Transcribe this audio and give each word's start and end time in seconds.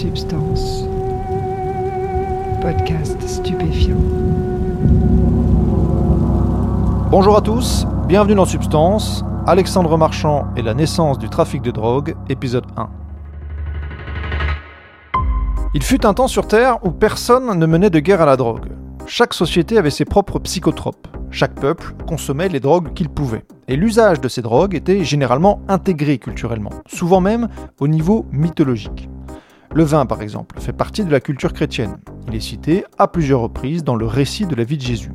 Substance. 0.00 0.86
Podcast 2.62 3.20
stupéfiant. 3.28 3.98
Bonjour 7.10 7.36
à 7.36 7.42
tous, 7.42 7.86
bienvenue 8.08 8.34
dans 8.34 8.46
Substance, 8.46 9.22
Alexandre 9.46 9.98
Marchand 9.98 10.46
et 10.56 10.62
la 10.62 10.72
naissance 10.72 11.18
du 11.18 11.28
trafic 11.28 11.60
de 11.60 11.70
drogue, 11.70 12.14
épisode 12.30 12.64
1. 12.78 12.88
Il 15.74 15.82
fut 15.82 16.06
un 16.06 16.14
temps 16.14 16.28
sur 16.28 16.48
Terre 16.48 16.82
où 16.82 16.92
personne 16.92 17.58
ne 17.58 17.66
menait 17.66 17.90
de 17.90 18.00
guerre 18.00 18.22
à 18.22 18.26
la 18.26 18.38
drogue. 18.38 18.70
Chaque 19.06 19.34
société 19.34 19.76
avait 19.76 19.90
ses 19.90 20.06
propres 20.06 20.38
psychotropes. 20.38 21.08
Chaque 21.30 21.60
peuple 21.60 21.92
consommait 22.08 22.48
les 22.48 22.60
drogues 22.60 22.94
qu'il 22.94 23.10
pouvait. 23.10 23.44
Et 23.68 23.76
l'usage 23.76 24.22
de 24.22 24.28
ces 24.28 24.40
drogues 24.40 24.74
était 24.74 25.04
généralement 25.04 25.60
intégré 25.68 26.16
culturellement, 26.16 26.70
souvent 26.86 27.20
même 27.20 27.48
au 27.80 27.86
niveau 27.86 28.24
mythologique. 28.32 29.10
Le 29.72 29.84
vin, 29.84 30.04
par 30.04 30.20
exemple, 30.20 30.58
fait 30.58 30.72
partie 30.72 31.04
de 31.04 31.12
la 31.12 31.20
culture 31.20 31.52
chrétienne. 31.52 31.98
Il 32.26 32.34
est 32.34 32.40
cité 32.40 32.84
à 32.98 33.06
plusieurs 33.06 33.38
reprises 33.38 33.84
dans 33.84 33.94
le 33.94 34.04
récit 34.04 34.44
de 34.44 34.56
la 34.56 34.64
vie 34.64 34.76
de 34.76 34.82
Jésus. 34.82 35.12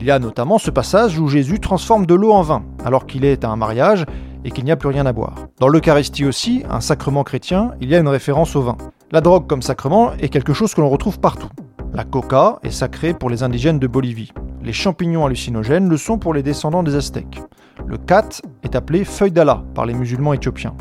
Il 0.00 0.06
y 0.06 0.10
a 0.10 0.18
notamment 0.18 0.58
ce 0.58 0.72
passage 0.72 1.16
où 1.20 1.28
Jésus 1.28 1.60
transforme 1.60 2.04
de 2.04 2.14
l'eau 2.14 2.32
en 2.32 2.42
vin, 2.42 2.64
alors 2.84 3.06
qu'il 3.06 3.24
est 3.24 3.44
à 3.44 3.50
un 3.50 3.56
mariage 3.56 4.04
et 4.44 4.50
qu'il 4.50 4.64
n'y 4.64 4.72
a 4.72 4.76
plus 4.76 4.88
rien 4.88 5.06
à 5.06 5.12
boire. 5.12 5.36
Dans 5.60 5.68
l'Eucharistie 5.68 6.24
aussi, 6.24 6.64
un 6.68 6.80
sacrement 6.80 7.22
chrétien, 7.22 7.70
il 7.80 7.88
y 7.88 7.94
a 7.94 8.00
une 8.00 8.08
référence 8.08 8.56
au 8.56 8.62
vin. 8.62 8.76
La 9.12 9.20
drogue 9.20 9.46
comme 9.46 9.62
sacrement 9.62 10.12
est 10.14 10.28
quelque 10.28 10.52
chose 10.52 10.74
que 10.74 10.80
l'on 10.80 10.90
retrouve 10.90 11.20
partout. 11.20 11.50
La 11.94 12.02
coca 12.02 12.58
est 12.64 12.72
sacrée 12.72 13.14
pour 13.14 13.30
les 13.30 13.44
indigènes 13.44 13.78
de 13.78 13.86
Bolivie. 13.86 14.32
Les 14.64 14.72
champignons 14.72 15.24
hallucinogènes 15.24 15.88
le 15.88 15.96
sont 15.96 16.18
pour 16.18 16.34
les 16.34 16.42
descendants 16.42 16.82
des 16.82 16.96
Aztèques. 16.96 17.42
Le 17.86 17.96
kat 17.96 18.28
est 18.64 18.74
appelé 18.74 19.04
feuille 19.04 19.30
d'Allah 19.30 19.62
par 19.74 19.86
les 19.86 19.94
musulmans 19.94 20.32
éthiopiens. 20.32 20.74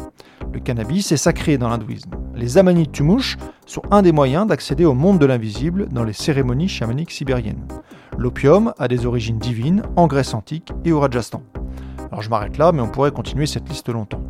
Le 0.54 0.60
cannabis 0.60 1.12
est 1.12 1.18
sacré 1.18 1.58
dans 1.58 1.70
l'hindouisme. 1.70 2.12
Les 2.36 2.58
amanites 2.58 2.92
tumouches 2.92 3.38
sont 3.66 3.82
un 3.92 4.02
des 4.02 4.12
moyens 4.12 4.48
d'accéder 4.48 4.86
au 4.86 4.94
monde 4.94 5.20
de 5.20 5.26
l'invisible 5.26 5.88
dans 5.90 6.04
les 6.04 6.14
cérémonies 6.14 6.70
chamaniques 6.70 7.12
sibériennes. 7.12 7.68
L'opium 8.18 8.74
a 8.80 8.88
des 8.88 9.06
origines 9.06 9.40
divines 9.40 9.84
en 9.96 10.08
Grèce 10.08 10.34
antique 10.34 10.72
et 10.86 10.92
au 10.92 11.00
Rajasthan. 11.00 11.44
Alors 12.12 12.22
je 12.22 12.30
m'arrête 12.30 12.58
là, 12.58 12.72
mais 12.72 12.82
on 12.82 12.88
pourrait 12.88 13.12
continuer 13.12 13.46
cette 13.46 13.68
liste 13.70 13.90
longtemps. 13.90 14.22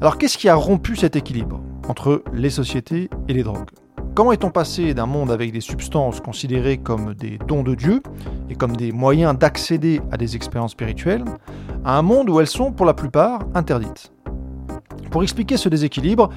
Alors 0.00 0.16
qu'est-ce 0.18 0.38
qui 0.38 0.48
a 0.48 0.54
rompu 0.54 0.96
cet 0.96 1.16
équilibre 1.16 1.60
entre 1.88 2.22
les 2.32 2.50
sociétés 2.50 3.10
et 3.28 3.32
les 3.32 3.42
drogues? 3.42 3.70
Comment 4.14 4.32
est-on 4.32 4.50
passé 4.50 4.94
d'un 4.94 5.06
monde 5.06 5.30
avec 5.30 5.52
des 5.52 5.60
substances 5.60 6.20
considérées 6.20 6.78
comme 6.78 7.14
des 7.14 7.38
dons 7.46 7.62
de 7.62 7.74
Dieu 7.74 8.02
et 8.48 8.54
comme 8.54 8.76
des 8.76 8.90
moyens 8.90 9.38
d'accéder 9.38 10.00
à 10.10 10.16
des 10.16 10.34
expériences 10.34 10.72
spirituelles 10.72 11.24
à 11.84 11.96
un 11.96 12.02
monde 12.02 12.28
où 12.28 12.40
elles 12.40 12.48
sont 12.48 12.72
pour 12.72 12.86
la 12.86 12.94
plupart 12.94 13.40
interdites? 13.54 14.12
Pour 15.10 15.22
expliquer 15.22 15.56
ce 15.56 15.68
déséquilibre, 15.68 16.30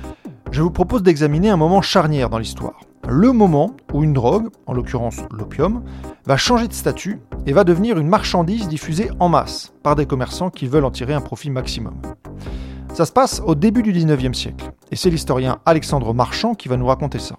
je 0.51 0.61
vous 0.61 0.71
propose 0.71 1.03
d'examiner 1.03 1.49
un 1.49 1.57
moment 1.57 1.81
charnière 1.81 2.29
dans 2.29 2.37
l'histoire. 2.37 2.79
Le 3.07 3.31
moment 3.31 3.75
où 3.93 4.03
une 4.03 4.13
drogue, 4.13 4.49
en 4.65 4.73
l'occurrence 4.73 5.17
l'opium, 5.31 5.83
va 6.25 6.37
changer 6.37 6.67
de 6.67 6.73
statut 6.73 7.19
et 7.45 7.53
va 7.53 7.63
devenir 7.63 7.97
une 7.97 8.07
marchandise 8.07 8.67
diffusée 8.67 9.09
en 9.19 9.27
masse 9.27 9.73
par 9.83 9.95
des 9.95 10.05
commerçants 10.05 10.49
qui 10.49 10.67
veulent 10.67 10.85
en 10.85 10.91
tirer 10.91 11.13
un 11.13 11.21
profit 11.21 11.49
maximum. 11.49 11.95
Ça 12.93 13.05
se 13.05 13.11
passe 13.11 13.41
au 13.45 13.55
début 13.55 13.81
du 13.81 13.91
19e 13.93 14.33
siècle, 14.33 14.71
et 14.91 14.95
c'est 14.95 15.09
l'historien 15.09 15.59
Alexandre 15.65 16.13
Marchand 16.13 16.53
qui 16.53 16.67
va 16.67 16.77
nous 16.77 16.87
raconter 16.87 17.19
ça. 17.19 17.35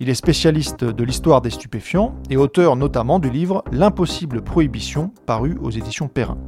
Il 0.00 0.08
est 0.08 0.14
spécialiste 0.14 0.84
de 0.84 1.04
l'histoire 1.04 1.40
des 1.40 1.50
stupéfiants 1.50 2.14
et 2.30 2.36
auteur 2.36 2.76
notamment 2.76 3.18
du 3.18 3.30
livre 3.30 3.64
L'impossible 3.72 4.42
prohibition 4.42 5.12
paru 5.26 5.58
aux 5.60 5.70
éditions 5.70 6.06
Perrin. 6.06 6.38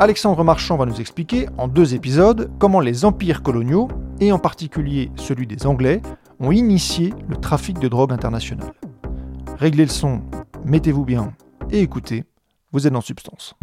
Alexandre 0.00 0.42
Marchand 0.44 0.78
va 0.78 0.86
nous 0.86 0.98
expliquer 0.98 1.46
en 1.58 1.68
deux 1.68 1.94
épisodes 1.94 2.50
comment 2.58 2.80
les 2.80 3.04
empires 3.04 3.42
coloniaux, 3.42 3.88
et 4.18 4.32
en 4.32 4.38
particulier 4.38 5.10
celui 5.16 5.46
des 5.46 5.66
Anglais, 5.66 6.00
ont 6.38 6.52
initié 6.52 7.12
le 7.28 7.36
trafic 7.36 7.78
de 7.78 7.86
drogue 7.86 8.10
international. 8.10 8.72
Réglez 9.58 9.84
le 9.84 9.90
son, 9.90 10.22
mettez-vous 10.64 11.04
bien 11.04 11.34
et 11.70 11.82
écoutez, 11.82 12.24
vous 12.72 12.86
êtes 12.86 12.96
en 12.96 13.02
substance. 13.02 13.54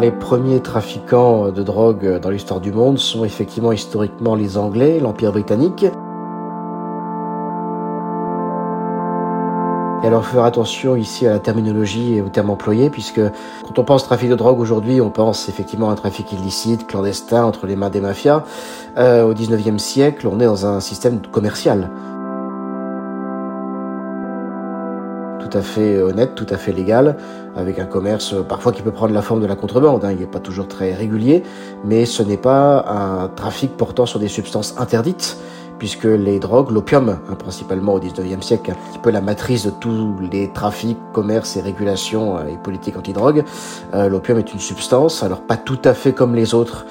Les 0.00 0.10
premiers 0.10 0.60
trafiquants 0.60 1.50
de 1.50 1.62
drogue 1.62 2.20
dans 2.20 2.28
l'histoire 2.28 2.60
du 2.60 2.70
monde 2.70 2.98
sont 2.98 3.24
effectivement 3.24 3.72
historiquement 3.72 4.34
les 4.34 4.58
Anglais, 4.58 5.00
l'Empire 5.00 5.32
britannique. 5.32 5.86
Et 10.02 10.06
alors 10.06 10.26
faire 10.26 10.44
attention 10.44 10.96
ici 10.96 11.26
à 11.26 11.30
la 11.30 11.38
terminologie 11.38 12.14
et 12.14 12.20
aux 12.20 12.28
termes 12.28 12.50
employés, 12.50 12.90
puisque 12.90 13.20
quand 13.64 13.78
on 13.78 13.84
pense 13.84 14.04
trafic 14.04 14.28
de 14.28 14.34
drogue 14.34 14.60
aujourd'hui, 14.60 15.00
on 15.00 15.10
pense 15.10 15.48
effectivement 15.48 15.88
à 15.88 15.92
un 15.92 15.96
trafic 15.96 16.30
illicite, 16.30 16.86
clandestin, 16.86 17.44
entre 17.44 17.66
les 17.66 17.76
mains 17.76 17.90
des 17.90 18.00
mafias. 18.00 18.44
Euh, 18.98 19.24
au 19.24 19.32
19e 19.32 19.78
siècle, 19.78 20.28
on 20.30 20.40
est 20.40 20.44
dans 20.44 20.66
un 20.66 20.80
système 20.80 21.20
commercial. 21.32 21.90
Tout 25.56 25.60
à 25.60 25.64
fait 25.64 26.02
honnête, 26.02 26.34
tout 26.34 26.46
à 26.50 26.58
fait 26.58 26.72
légal, 26.72 27.16
avec 27.56 27.78
un 27.78 27.86
commerce 27.86 28.34
parfois 28.46 28.72
qui 28.72 28.82
peut 28.82 28.90
prendre 28.90 29.14
la 29.14 29.22
forme 29.22 29.40
de 29.40 29.46
la 29.46 29.56
contrebande, 29.56 30.04
hein, 30.04 30.12
il 30.12 30.18
n'est 30.18 30.26
pas 30.26 30.38
toujours 30.38 30.68
très 30.68 30.92
régulier, 30.92 31.44
mais 31.82 32.04
ce 32.04 32.22
n'est 32.22 32.36
pas 32.36 32.84
un 32.86 33.28
trafic 33.28 33.74
portant 33.74 34.04
sur 34.04 34.18
des 34.18 34.28
substances 34.28 34.74
interdites, 34.78 35.38
puisque 35.78 36.04
les 36.04 36.38
drogues, 36.38 36.70
l'opium, 36.70 37.08
hein, 37.08 37.34
principalement 37.38 37.94
au 37.94 38.00
19e 38.00 38.42
siècle, 38.42 38.72
un 38.72 38.90
petit 38.90 38.98
peu 38.98 39.10
la 39.10 39.22
matrice 39.22 39.64
de 39.64 39.70
tous 39.70 40.14
les 40.30 40.52
trafics, 40.52 40.98
commerces 41.14 41.56
et 41.56 41.62
régulations 41.62 42.36
euh, 42.36 42.48
et 42.48 42.58
politiques 42.58 42.98
anti-drogue, 42.98 43.42
euh, 43.94 44.10
l'opium 44.10 44.38
est 44.38 44.52
une 44.52 44.60
substance, 44.60 45.22
alors 45.22 45.40
pas 45.40 45.56
tout 45.56 45.80
à 45.84 45.94
fait 45.94 46.12
comme 46.12 46.34
les 46.34 46.52
autres, 46.52 46.84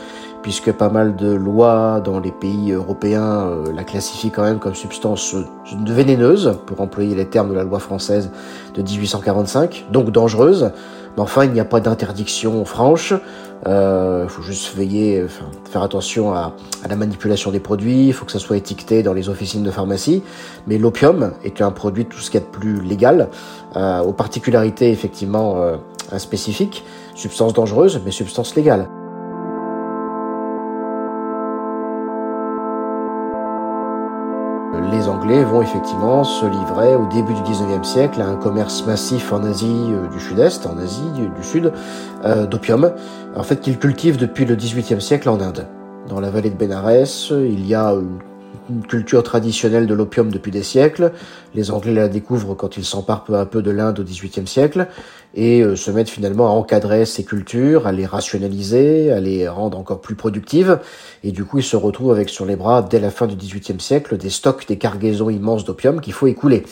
puisque 0.46 0.72
pas 0.72 0.90
mal 0.90 1.16
de 1.16 1.34
lois 1.34 2.00
dans 2.06 2.20
les 2.20 2.30
pays 2.30 2.72
européens 2.72 3.48
euh, 3.48 3.74
la 3.74 3.84
classifient 3.84 4.30
quand 4.30 4.44
même 4.44 4.60
comme 4.60 4.76
substance 4.76 5.34
euh, 5.34 5.44
vénéneuse, 5.88 6.60
pour 6.68 6.82
employer 6.82 7.16
les 7.16 7.26
termes 7.26 7.50
de 7.50 7.56
la 7.56 7.64
loi 7.64 7.80
française 7.80 8.30
de 8.76 8.84
1845, 8.84 9.88
donc 9.92 10.12
dangereuse. 10.12 10.72
Mais 11.18 11.24
enfin, 11.24 11.46
il 11.46 11.52
n'y 11.52 11.60
a 11.60 11.66
pas 11.66 11.80
d'interdiction 11.80 12.64
franche. 12.64 13.12
Il 13.12 13.72
euh, 13.72 14.28
faut 14.28 14.44
juste 14.44 14.76
veiller, 14.76 15.26
faire 15.68 15.82
attention 15.82 16.36
à, 16.36 16.54
la 16.88 16.96
manipulation 16.96 17.50
des 17.50 17.60
produits. 17.60 18.06
Il 18.06 18.14
faut 18.14 18.26
que 18.26 18.32
ça 18.32 18.38
soit 18.38 18.58
étiqueté 18.58 19.02
dans 19.02 19.14
les 19.14 19.30
officines 19.30 19.64
de 19.64 19.72
pharmacie. 19.72 20.22
Mais 20.68 20.78
l'opium 20.78 21.32
est 21.44 21.60
un 21.64 21.72
produit 21.72 22.06
tout 22.06 22.20
ce 22.20 22.30
qu'il 22.30 22.40
y 22.40 22.44
a 22.44 22.46
de 22.46 22.52
plus 22.52 22.82
légal, 22.82 23.30
aux 23.76 24.14
particularités 24.14 24.92
effectivement 24.92 25.58
spécifiques, 26.20 26.84
substance 27.16 27.54
dangereuse, 27.54 28.00
mais 28.06 28.12
substance 28.12 28.54
légale. 28.54 28.88
Anglais 35.25 35.44
vont 35.44 35.63
effectivement 35.63 36.24
se 36.24 36.46
livrer 36.46 36.96
au 36.96 37.08
début 37.08 37.34
du 37.34 37.41
19e 37.41 37.84
siècle 37.84 38.22
à 38.22 38.28
un 38.28 38.36
commerce 38.36 38.86
massif 38.86 39.34
en 39.34 39.44
Asie 39.44 39.88
euh, 39.90 40.08
du 40.13 40.19
Sud-Est, 40.19 40.68
en 40.68 40.78
Asie 40.78 41.09
du 41.16 41.44
Sud, 41.44 41.74
euh, 42.25 42.46
d'opium, 42.46 42.91
en 43.35 43.41
fait 43.41 43.59
qu'ils 43.59 43.80
cultivent 43.80 44.17
depuis 44.17 44.46
le 44.46 44.55
18e 44.55 45.00
siècle 45.00 45.28
en 45.29 45.41
Inde. 45.41 45.66
Dans 46.08 46.20
la 46.20 46.29
vallée 46.29 46.52
de 46.52 46.55
Bénarès, 46.55 47.32
il 47.32 47.66
y 47.66 47.73
a 47.73 47.94
une 47.94 48.20
culture 48.88 49.23
traditionnelle 49.23 49.88
de 49.88 49.94
l'opium 49.94 50.32
depuis 50.32 50.52
des 50.52 50.64
siècles. 50.64 51.12
Les 51.53 51.72
Anglais 51.72 51.94
la 51.94 52.08
découvrent 52.08 52.56
quand 52.56 52.78
ils 52.78 52.85
s'emparent 52.85 53.23
peu 53.23 53.35
à 53.35 53.46
peu 53.46 53.62
de 53.62 53.72
l'Inde 53.72 54.00
au 54.00 54.03
XVIIIe 54.03 54.47
siècle 54.47 54.88
et 55.35 55.62
euh, 55.62 55.76
se 55.76 55.91
mettent 55.91 56.09
finalement 56.09 56.47
à 56.47 56.52
encadrer 56.52 57.06
ces 57.06 57.23
cultures, 57.23 57.88
à 57.88 57.91
les 57.91 58.06
rationaliser, 58.06 59.12
à 59.12 59.20
les 59.20 59.47
rendre 59.47 59.78
encore 59.78 60.02
plus 60.02 60.16
productives. 60.16 60.79
Et 61.23 61.32
du 61.32 61.44
coup, 61.44 61.59
ils 61.59 61.64
se 61.64 61.76
retrouvent 61.76 62.12
avec 62.12 62.29
sur 62.29 62.46
les 62.46 62.56
bras, 62.56 62.82
dès 62.82 63.00
la 63.00 63.12
fin 63.12 63.28
du 63.28 63.35
XVIIIe 63.35 63.79
siècle, 63.79 64.17
des 64.17 64.29
stocks, 64.29 64.67
des 64.67 64.78
cargaisons 64.78 65.29
immenses 65.29 65.66
d'opium 65.66 66.02
qu'il 66.02 66.14
faut 66.14 66.28
écouler 66.28 66.64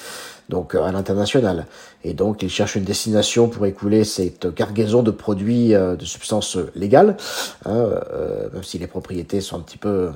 donc 0.49 0.75
euh, 0.75 0.83
à 0.83 0.91
l'international. 0.91 1.65
Et 2.03 2.13
donc, 2.13 2.43
ils 2.43 2.49
cherchent 2.49 2.75
une 2.75 2.83
destination 2.83 3.47
pour 3.47 3.65
écouler 3.65 4.03
cette 4.03 4.53
cargaison 4.53 5.03
de 5.03 5.11
produits 5.11 5.73
euh, 5.73 5.95
de 5.95 6.05
substances 6.05 6.57
légales, 6.75 7.17
hein, 7.65 7.75
euh, 7.75 8.49
même 8.53 8.63
si 8.63 8.77
les 8.77 8.87
propriétés 8.87 9.41
sont 9.41 9.57
un 9.57 9.61
petit 9.61 9.77
peu 9.77 10.11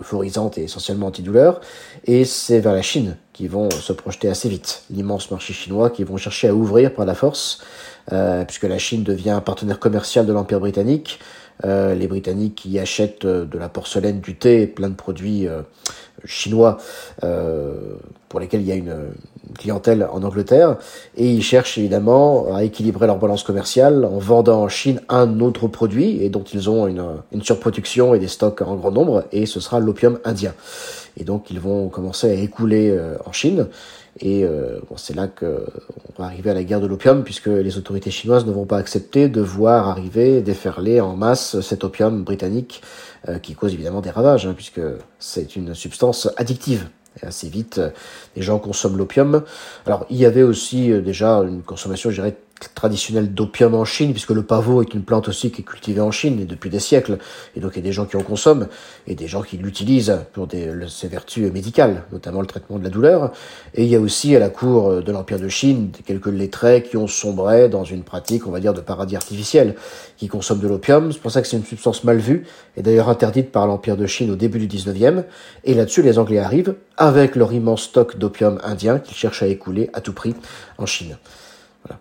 euphorisantes 0.00 0.58
et 0.58 0.64
essentiellement 0.64 1.06
antidouleurs. 1.06 1.60
Et 2.04 2.24
c'est 2.24 2.60
vers 2.60 2.72
la 2.72 2.82
Chine 2.82 3.16
qu'ils 3.32 3.50
vont 3.50 3.70
se 3.70 3.92
projeter 3.92 4.28
assez 4.28 4.48
vite, 4.48 4.84
l'immense 4.90 5.30
marché 5.30 5.52
chinois 5.52 5.90
qu'ils 5.90 6.06
vont 6.06 6.16
chercher 6.16 6.48
à 6.48 6.54
ouvrir 6.54 6.92
par 6.92 7.06
la 7.06 7.14
force, 7.14 7.60
euh, 8.12 8.44
puisque 8.44 8.64
la 8.64 8.78
Chine 8.78 9.02
devient 9.04 9.30
un 9.30 9.40
partenaire 9.40 9.78
commercial 9.78 10.26
de 10.26 10.32
l'Empire 10.32 10.60
britannique. 10.60 11.18
Euh, 11.64 11.94
les 11.94 12.08
Britanniques 12.08 12.56
qui 12.56 12.78
achètent 12.78 13.24
de 13.26 13.58
la 13.58 13.68
porcelaine, 13.68 14.20
du 14.20 14.34
thé, 14.34 14.66
plein 14.66 14.88
de 14.88 14.94
produits 14.94 15.46
chinois 16.24 16.78
pour 18.28 18.40
lesquels 18.40 18.60
il 18.60 18.66
y 18.66 18.72
a 18.72 18.76
une 18.76 18.94
clientèle 19.58 20.08
en 20.10 20.22
Angleterre, 20.22 20.76
et 21.16 21.28
ils 21.28 21.42
cherchent 21.42 21.76
évidemment 21.76 22.54
à 22.54 22.64
équilibrer 22.64 23.06
leur 23.06 23.18
balance 23.18 23.42
commerciale 23.42 24.04
en 24.04 24.18
vendant 24.18 24.62
en 24.62 24.68
Chine 24.68 25.00
un 25.08 25.40
autre 25.40 25.68
produit 25.68 26.22
et 26.22 26.30
dont 26.30 26.44
ils 26.44 26.70
ont 26.70 26.86
une, 26.86 27.04
une 27.32 27.42
surproduction 27.42 28.14
et 28.14 28.18
des 28.18 28.28
stocks 28.28 28.62
en 28.62 28.76
grand 28.76 28.92
nombre, 28.92 29.24
et 29.32 29.44
ce 29.46 29.60
sera 29.60 29.80
l'opium 29.80 30.18
indien. 30.24 30.54
Et 31.18 31.24
donc 31.24 31.50
ils 31.50 31.60
vont 31.60 31.88
commencer 31.88 32.30
à 32.30 32.34
écouler 32.34 32.98
en 33.26 33.32
Chine. 33.32 33.66
Et 34.20 34.44
euh, 34.44 34.78
bon, 34.88 34.96
c'est 34.96 35.14
là 35.14 35.26
qu'on 35.26 35.64
va 36.18 36.24
arriver 36.26 36.50
à 36.50 36.54
la 36.54 36.64
guerre 36.64 36.80
de 36.80 36.86
l'opium, 36.86 37.24
puisque 37.24 37.46
les 37.46 37.78
autorités 37.78 38.10
chinoises 38.10 38.46
ne 38.46 38.52
vont 38.52 38.66
pas 38.66 38.76
accepter 38.76 39.28
de 39.28 39.40
voir 39.40 39.88
arriver, 39.88 40.42
déferler 40.42 41.00
en 41.00 41.16
masse 41.16 41.60
cet 41.60 41.82
opium 41.84 42.22
britannique, 42.22 42.82
euh, 43.28 43.38
qui 43.38 43.54
cause 43.54 43.72
évidemment 43.72 44.00
des 44.00 44.10
ravages, 44.10 44.46
hein, 44.46 44.52
puisque 44.54 44.80
c'est 45.18 45.56
une 45.56 45.74
substance 45.74 46.28
addictive. 46.36 46.88
Et 47.22 47.26
assez 47.26 47.48
vite, 47.48 47.78
euh, 47.78 47.90
les 48.36 48.42
gens 48.42 48.58
consomment 48.58 48.98
l'opium. 48.98 49.42
Alors, 49.86 50.06
il 50.10 50.16
y 50.16 50.26
avait 50.26 50.42
aussi 50.42 50.90
déjà 51.02 51.38
une 51.38 51.62
consommation, 51.62 52.10
je 52.10 52.16
dirais, 52.16 52.36
traditionnel 52.74 53.32
d'opium 53.32 53.74
en 53.74 53.84
Chine, 53.84 54.12
puisque 54.12 54.30
le 54.30 54.42
pavot 54.42 54.82
est 54.82 54.94
une 54.94 55.02
plante 55.02 55.28
aussi 55.28 55.50
qui 55.50 55.62
est 55.62 55.64
cultivée 55.64 56.00
en 56.00 56.10
Chine 56.10 56.46
depuis 56.46 56.70
des 56.70 56.80
siècles. 56.80 57.18
Et 57.56 57.60
donc 57.60 57.72
il 57.74 57.76
y 57.76 57.80
a 57.80 57.84
des 57.84 57.92
gens 57.92 58.06
qui 58.06 58.16
en 58.16 58.22
consomment 58.22 58.68
et 59.06 59.14
des 59.14 59.26
gens 59.26 59.42
qui 59.42 59.56
l'utilisent 59.56 60.18
pour 60.32 60.46
des, 60.46 60.70
ses 60.88 61.08
vertus 61.08 61.50
médicales, 61.52 62.04
notamment 62.12 62.40
le 62.40 62.46
traitement 62.46 62.78
de 62.78 62.84
la 62.84 62.90
douleur. 62.90 63.32
Et 63.74 63.84
il 63.84 63.88
y 63.88 63.96
a 63.96 64.00
aussi 64.00 64.34
à 64.36 64.38
la 64.38 64.48
cour 64.48 65.02
de 65.02 65.12
l'Empire 65.12 65.38
de 65.38 65.48
Chine 65.48 65.90
quelques 66.06 66.26
lettrés 66.26 66.82
qui 66.82 66.96
ont 66.96 67.06
sombré 67.06 67.68
dans 67.68 67.84
une 67.84 68.02
pratique, 68.02 68.46
on 68.46 68.50
va 68.50 68.60
dire, 68.60 68.74
de 68.74 68.80
paradis 68.80 69.16
artificiel, 69.16 69.74
qui 70.16 70.28
consomment 70.28 70.60
de 70.60 70.68
l'opium. 70.68 71.12
C'est 71.12 71.20
pour 71.20 71.30
ça 71.30 71.42
que 71.42 71.48
c'est 71.48 71.56
une 71.56 71.64
substance 71.64 72.04
mal 72.04 72.18
vue 72.18 72.44
et 72.76 72.82
d'ailleurs 72.82 73.08
interdite 73.08 73.52
par 73.52 73.66
l'Empire 73.66 73.96
de 73.96 74.06
Chine 74.06 74.30
au 74.30 74.36
début 74.36 74.64
du 74.64 74.68
19e. 74.76 75.24
Et 75.64 75.74
là-dessus, 75.74 76.02
les 76.02 76.18
Anglais 76.18 76.38
arrivent 76.38 76.74
avec 76.96 77.36
leur 77.36 77.52
immense 77.52 77.82
stock 77.82 78.18
d'opium 78.18 78.58
indien 78.62 78.98
qu'ils 78.98 79.16
cherchent 79.16 79.42
à 79.42 79.46
écouler 79.46 79.90
à 79.92 80.00
tout 80.00 80.12
prix 80.12 80.34
en 80.78 80.86
Chine. 80.86 81.16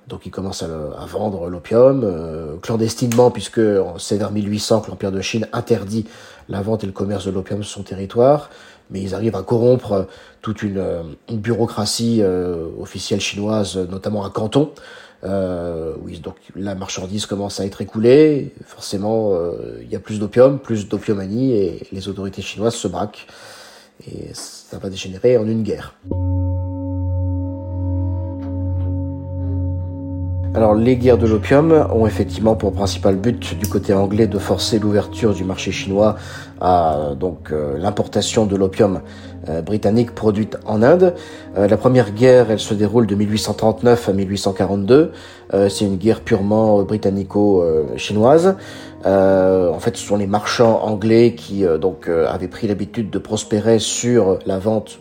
Donc 0.07 0.25
ils 0.25 0.31
commencent 0.31 0.63
à, 0.63 1.05
vendre 1.05 1.49
l'opium 1.49 2.01
euh, 2.03 2.57
clandestinement, 2.61 3.31
puisque 3.31 3.61
c'est 3.97 4.17
vers 4.17 4.31
1800 4.31 4.81
que 4.81 4.91
l'Empire 4.91 5.11
de 5.11 5.21
Chine 5.21 5.47
interdit 5.53 6.05
la 6.49 6.61
vente 6.61 6.83
et 6.83 6.87
le 6.87 6.93
commerce 6.93 7.25
de 7.25 7.31
l'opium 7.31 7.63
sur 7.63 7.77
son 7.77 7.83
territoire, 7.83 8.49
mais 8.89 9.01
ils 9.01 9.15
arrivent 9.15 9.35
à 9.35 9.41
corrompre 9.41 10.07
toute 10.41 10.63
une, 10.63 10.77
euh, 10.77 11.03
bureaucratie 11.31 12.19
euh, 12.21 12.67
officielle 12.79 13.21
chinoise, 13.21 13.77
notamment 13.77 14.23
à 14.23 14.29
Canton, 14.29 14.71
où 15.23 16.09
donc 16.21 16.35
la 16.55 16.73
marchandise 16.73 17.27
commence 17.27 17.59
à 17.59 17.65
être 17.65 17.81
écoulée, 17.81 18.55
forcément 18.65 19.37
il 19.79 19.87
y 19.87 19.95
a 19.95 19.99
plus 19.99 20.19
d'opium, 20.19 20.57
plus 20.57 20.89
d'opiumanie, 20.89 21.53
et 21.53 21.87
les 21.91 22.09
autorités 22.09 22.41
chinoises 22.41 22.73
se 22.73 22.87
braquent, 22.87 23.27
et 24.07 24.31
ça 24.33 24.79
va 24.79 24.89
dégénérer 24.89 25.37
en 25.37 25.47
une 25.47 25.61
guerre. 25.61 25.93
Alors 30.53 30.75
les 30.75 30.97
guerres 30.97 31.17
de 31.17 31.27
l'opium 31.27 31.87
ont 31.93 32.05
effectivement 32.05 32.55
pour 32.55 32.73
principal 32.73 33.15
but 33.15 33.57
du 33.57 33.69
côté 33.69 33.93
anglais 33.93 34.27
de 34.27 34.37
forcer 34.37 34.79
l'ouverture 34.79 35.33
du 35.33 35.45
marché 35.45 35.71
chinois 35.71 36.17
à 36.59 37.11
donc 37.17 37.51
euh, 37.53 37.77
l'importation 37.77 38.45
de 38.45 38.57
l'opium 38.57 38.99
euh, 39.47 39.61
britannique 39.61 40.13
produite 40.13 40.57
en 40.65 40.83
Inde. 40.83 41.15
Euh, 41.57 41.69
la 41.69 41.77
première 41.77 42.11
guerre, 42.11 42.51
elle 42.51 42.59
se 42.59 42.73
déroule 42.73 43.07
de 43.07 43.15
1839 43.15 44.09
à 44.09 44.13
1842. 44.13 45.11
C'est 45.69 45.85
une 45.85 45.97
guerre 45.97 46.21
purement 46.21 46.81
britannico-chinoise. 46.83 48.55
en 49.05 49.79
fait, 49.79 49.97
ce 49.97 50.05
sont 50.05 50.15
les 50.15 50.27
marchands 50.27 50.81
anglais 50.83 51.33
qui 51.35 51.65
donc 51.79 52.07
avaient 52.07 52.47
pris 52.47 52.67
l'habitude 52.67 53.09
de 53.09 53.19
prospérer 53.19 53.79
sur 53.79 54.39
la 54.45 54.59
vente 54.59 54.99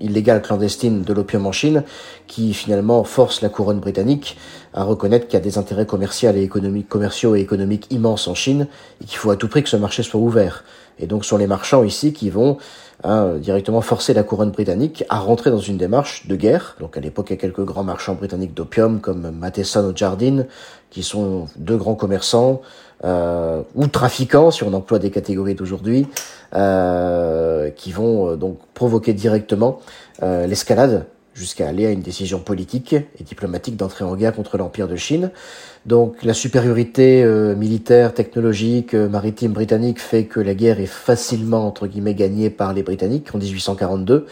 illégale 0.00 0.42
clandestine 0.42 1.02
de 1.02 1.12
l'opium 1.12 1.46
en 1.46 1.52
Chine, 1.52 1.84
qui 2.26 2.54
finalement 2.54 3.04
force 3.04 3.42
la 3.42 3.48
couronne 3.48 3.80
britannique 3.80 4.36
à 4.74 4.84
reconnaître 4.84 5.26
qu'il 5.26 5.34
y 5.34 5.42
a 5.42 5.44
des 5.44 5.58
intérêts 5.58 5.86
commerciaux 5.86 6.30
et 6.32 6.42
économiques, 6.42 6.88
commerciaux 6.88 7.36
et 7.36 7.40
économiques 7.40 7.86
immenses 7.90 8.28
en 8.28 8.34
Chine 8.34 8.66
et 9.00 9.04
qu'il 9.04 9.18
faut 9.18 9.30
à 9.30 9.36
tout 9.36 9.48
prix 9.48 9.62
que 9.62 9.68
ce 9.68 9.76
marché 9.76 10.02
soit 10.02 10.20
ouvert. 10.20 10.64
Et 10.98 11.06
donc, 11.06 11.24
ce 11.24 11.30
sont 11.30 11.36
les 11.36 11.46
marchands 11.46 11.84
ici 11.84 12.12
qui 12.12 12.28
vont 12.28 12.58
hein, 13.04 13.34
directement 13.38 13.80
forcer 13.80 14.14
la 14.14 14.24
couronne 14.24 14.50
britannique 14.50 15.04
à 15.08 15.18
rentrer 15.18 15.50
dans 15.50 15.60
une 15.60 15.76
démarche 15.76 16.26
de 16.26 16.34
guerre. 16.34 16.76
Donc, 16.80 16.96
à 16.96 17.00
l'époque, 17.00 17.26
il 17.30 17.34
y 17.34 17.34
a 17.34 17.40
quelques 17.40 17.64
grands 17.64 17.84
marchands 17.84 18.14
britanniques 18.14 18.54
d'opium 18.54 19.00
comme 19.00 19.30
Matheson 19.30 19.84
ou 19.88 19.96
Jardine, 19.96 20.46
qui 20.90 21.02
sont 21.02 21.46
deux 21.56 21.76
grands 21.76 21.94
commerçants 21.94 22.62
euh, 23.04 23.62
ou 23.76 23.86
trafiquants, 23.86 24.50
si 24.50 24.64
on 24.64 24.72
emploie 24.74 24.98
des 24.98 25.10
catégories 25.10 25.54
d'aujourd'hui, 25.54 26.08
euh, 26.54 27.70
qui 27.70 27.92
vont 27.92 28.30
euh, 28.30 28.36
donc 28.36 28.58
provoquer 28.74 29.12
directement 29.12 29.80
euh, 30.22 30.46
l'escalade 30.46 31.06
jusqu'à 31.38 31.68
aller 31.68 31.86
à 31.86 31.90
une 31.90 32.00
décision 32.00 32.40
politique 32.40 32.94
et 32.94 33.22
diplomatique 33.24 33.76
d'entrer 33.76 34.04
en 34.04 34.16
guerre 34.16 34.34
contre 34.34 34.58
l'Empire 34.58 34.88
de 34.88 34.96
Chine. 34.96 35.30
Donc 35.86 36.24
la 36.24 36.34
supériorité 36.34 37.22
euh, 37.22 37.54
militaire, 37.54 38.12
technologique, 38.12 38.94
euh, 38.94 39.08
maritime 39.08 39.52
britannique 39.52 40.00
fait 40.00 40.24
que 40.24 40.40
la 40.40 40.54
guerre 40.54 40.80
est 40.80 40.86
facilement, 40.86 41.66
entre 41.66 41.86
guillemets, 41.86 42.14
gagnée 42.14 42.50
par 42.50 42.74
les 42.74 42.82
Britanniques 42.82 43.34
en 43.34 43.38
1842. 43.38 44.26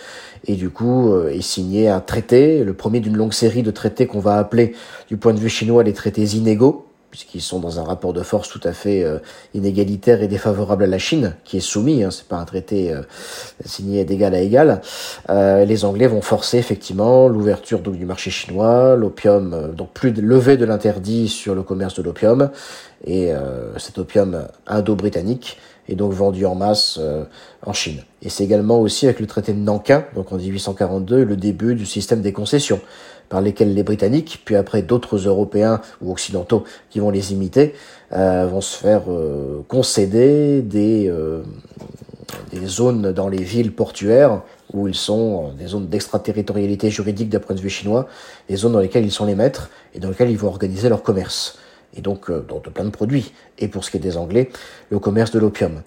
Et 0.48 0.54
du 0.54 0.70
coup, 0.70 1.12
euh, 1.12 1.28
est 1.28 1.40
signé 1.40 1.88
un 1.88 2.00
traité, 2.00 2.64
le 2.64 2.74
premier 2.74 3.00
d'une 3.00 3.16
longue 3.16 3.32
série 3.32 3.62
de 3.62 3.70
traités 3.70 4.06
qu'on 4.06 4.20
va 4.20 4.38
appeler, 4.38 4.74
du 5.08 5.16
point 5.16 5.32
de 5.32 5.38
vue 5.38 5.48
chinois, 5.48 5.84
les 5.84 5.92
traités 5.92 6.24
inégaux, 6.24 6.85
puisqu'ils 7.16 7.40
sont 7.40 7.60
dans 7.60 7.80
un 7.80 7.82
rapport 7.82 8.12
de 8.12 8.22
force 8.22 8.50
tout 8.50 8.60
à 8.62 8.74
fait 8.74 9.02
euh, 9.02 9.20
inégalitaire 9.54 10.22
et 10.22 10.28
défavorable 10.28 10.84
à 10.84 10.86
la 10.86 10.98
Chine, 10.98 11.34
qui 11.44 11.56
est 11.56 11.60
soumis, 11.60 12.04
hein, 12.04 12.10
c'est 12.10 12.28
pas 12.28 12.36
un 12.36 12.44
traité 12.44 12.92
euh, 12.92 13.00
signé 13.64 14.04
d'égal 14.04 14.34
à 14.34 14.40
égal. 14.40 14.82
Euh, 15.30 15.64
les 15.64 15.86
Anglais 15.86 16.08
vont 16.08 16.20
forcer 16.20 16.58
effectivement 16.58 17.26
l'ouverture 17.28 17.80
du 17.80 18.04
marché 18.04 18.30
chinois, 18.30 18.96
l'opium, 18.96 19.72
donc 19.74 19.94
plus 19.94 20.12
de 20.12 20.20
levée 20.20 20.58
de 20.58 20.66
l'interdit 20.66 21.28
sur 21.28 21.54
le 21.54 21.62
commerce 21.62 21.94
de 21.94 22.02
l'opium, 22.02 22.50
et 23.06 23.30
cet 23.76 23.98
opium 23.98 24.46
indo-britannique 24.66 25.58
est 25.88 25.94
donc 25.94 26.12
vendu 26.12 26.44
en 26.44 26.54
masse 26.54 26.98
en 27.64 27.72
Chine. 27.72 28.02
Et 28.22 28.28
c'est 28.28 28.42
également 28.42 28.80
aussi 28.80 29.06
avec 29.06 29.20
le 29.20 29.26
traité 29.26 29.52
de 29.52 29.58
Nankin, 29.58 30.04
donc 30.14 30.32
en 30.32 30.36
1842, 30.36 31.24
le 31.24 31.36
début 31.36 31.74
du 31.74 31.86
système 31.86 32.22
des 32.22 32.32
concessions 32.32 32.80
par 33.28 33.40
lesquels 33.40 33.74
les 33.74 33.82
Britanniques, 33.82 34.42
puis 34.44 34.56
après 34.56 34.82
d'autres 34.82 35.16
Européens 35.16 35.80
ou 36.00 36.12
Occidentaux 36.12 36.64
qui 36.90 37.00
vont 37.00 37.10
les 37.10 37.32
imiter, 37.32 37.74
euh, 38.12 38.46
vont 38.46 38.60
se 38.60 38.76
faire 38.76 39.02
euh, 39.08 39.62
concéder 39.68 40.62
des, 40.62 41.08
euh, 41.08 41.42
des 42.52 42.66
zones 42.66 43.12
dans 43.12 43.28
les 43.28 43.42
villes 43.42 43.72
portuaires 43.72 44.42
où 44.72 44.88
ils 44.88 44.94
sont 44.94 45.52
des 45.52 45.66
zones 45.66 45.88
d'extraterritorialité 45.88 46.90
juridique 46.90 47.28
d'un 47.28 47.40
point 47.40 47.56
de 47.56 47.60
vue 47.60 47.70
chinois, 47.70 48.08
des 48.48 48.56
zones 48.56 48.72
dans 48.72 48.80
lesquelles 48.80 49.04
ils 49.04 49.12
sont 49.12 49.26
les 49.26 49.34
maîtres 49.34 49.70
et 49.94 50.00
dans 50.00 50.08
lesquelles 50.08 50.30
ils 50.30 50.38
vont 50.38 50.48
organiser 50.48 50.88
leur 50.88 51.02
commerce. 51.02 51.58
Et 51.96 52.02
donc, 52.02 52.30
donc 52.30 52.64
de 52.64 52.70
plein 52.70 52.84
de 52.84 52.90
produits. 52.90 53.32
Et 53.58 53.68
pour 53.68 53.84
ce 53.84 53.90
qui 53.90 53.96
est 53.96 54.00
des 54.00 54.18
Anglais, 54.18 54.50
le 54.90 54.98
commerce 54.98 55.30
de 55.30 55.38
l'opium. 55.38 55.82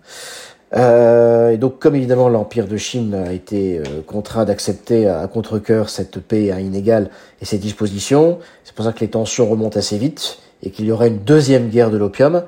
Euh, 0.76 1.50
et 1.52 1.58
donc, 1.58 1.80
comme 1.80 1.96
évidemment 1.96 2.30
l'Empire 2.30 2.68
de 2.68 2.78
Chine 2.78 3.14
a 3.16 3.34
été 3.34 3.80
euh, 3.80 4.02
contraint 4.06 4.46
d'accepter 4.46 5.08
à, 5.08 5.28
contre-cœur 5.28 5.90
cette 5.90 6.20
paix 6.20 6.52
à 6.52 6.60
inégale 6.60 7.10
et 7.42 7.46
ces 7.46 7.58
dispositions, 7.58 8.40
c'est 8.64 8.76
pour 8.76 8.86
ça 8.86 8.94
que 8.94 9.00
les 9.00 9.10
tensions 9.10 9.50
remontent 9.50 9.78
assez 9.78 9.98
vite 9.98 10.38
et 10.62 10.70
qu'il 10.70 10.86
y 10.86 10.92
aura 10.92 11.08
une 11.08 11.20
deuxième 11.20 11.70
guerre 11.70 11.90
de 11.90 11.98
l'opium 11.98 12.44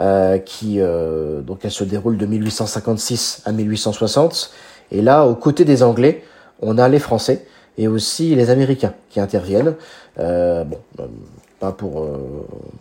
euh, 0.00 0.38
qui 0.38 0.76
euh, 0.80 1.40
donc 1.40 1.60
elle 1.64 1.70
se 1.70 1.84
déroule 1.84 2.16
de 2.16 2.26
1856 2.26 3.42
à 3.44 3.52
1860. 3.52 4.52
Et 4.92 5.02
là, 5.02 5.26
aux 5.26 5.34
côtés 5.34 5.64
des 5.64 5.82
Anglais, 5.82 6.22
on 6.60 6.78
a 6.78 6.88
les 6.88 7.00
Français 7.00 7.46
et 7.76 7.88
aussi 7.88 8.36
les 8.36 8.50
Américains 8.50 8.94
qui 9.10 9.18
interviennent. 9.18 9.74
bon, 10.16 10.78
pas 11.58 11.72
pour 11.72 12.06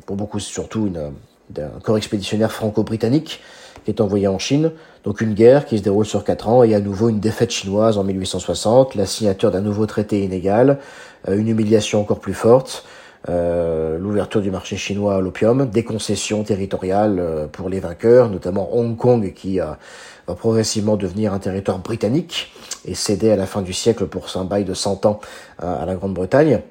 pour 0.06 0.16
beaucoup, 0.16 0.40
surtout 0.40 0.86
une, 0.86 1.12
un 1.58 1.80
corps 1.82 1.98
expéditionnaire 1.98 2.52
franco-britannique 2.52 3.42
qui 3.84 3.92
est 3.92 4.02
envoyé 4.02 4.28
en 4.28 4.40
Chine. 4.40 4.72
Donc 5.04 5.22
une 5.22 5.34
guerre 5.34 5.66
qui 5.66 5.78
se 5.78 5.84
déroule 5.84 6.06
sur 6.06 6.24
quatre 6.24 6.48
ans 6.48 6.63
et 6.63 6.74
à 6.75 6.80
nouveau 6.80 7.10
une 7.10 7.20
défaite 7.20 7.52
chinoise 7.52 7.98
en 7.98 8.04
1860, 8.04 8.96
la 8.96 9.06
signature 9.06 9.52
d'un 9.52 9.62
nouveau 9.62 9.86
traité 9.86 10.24
inégal, 10.24 10.80
euh, 11.28 11.38
une 11.38 11.48
humiliation 11.48 12.02
encore 12.02 12.20
plus 12.20 12.34
forte, 12.34 12.86
euh, 13.30 13.98
l'ouverture 13.98 14.42
du 14.42 14.52
marché 14.52 14.78
chinois 14.78 15.16
à 15.16 15.22
l'opium, 15.22 15.70
des 15.70 15.84
concessions 15.84 16.44
territoriales 16.44 17.20
euh, 17.20 17.48
pour 17.48 17.70
les 17.70 17.80
vainqueurs, 17.80 18.30
notamment 18.30 18.75
Hong 18.75 18.96
Kong 18.98 19.34
qui 19.34 19.60
va 19.60 19.78
progressivement 20.25 20.96
devenir 20.96 21.34
un 21.34 21.40
territoire 21.40 21.80
britannique 21.80 22.54
et 22.86 22.96
céder 22.96 23.32
à 23.32 23.36
la 23.36 23.46
fin 23.46 23.62
du 23.62 23.74
siècle 23.74 24.06
pour 24.08 24.28
un 24.36 24.46
bail 24.46 24.63
de 24.63 24.74
100 24.74 25.06
ans 25.06 25.20
à 25.60 25.86
la 25.86 25.96
Grande-Bretagne. 25.96 26.62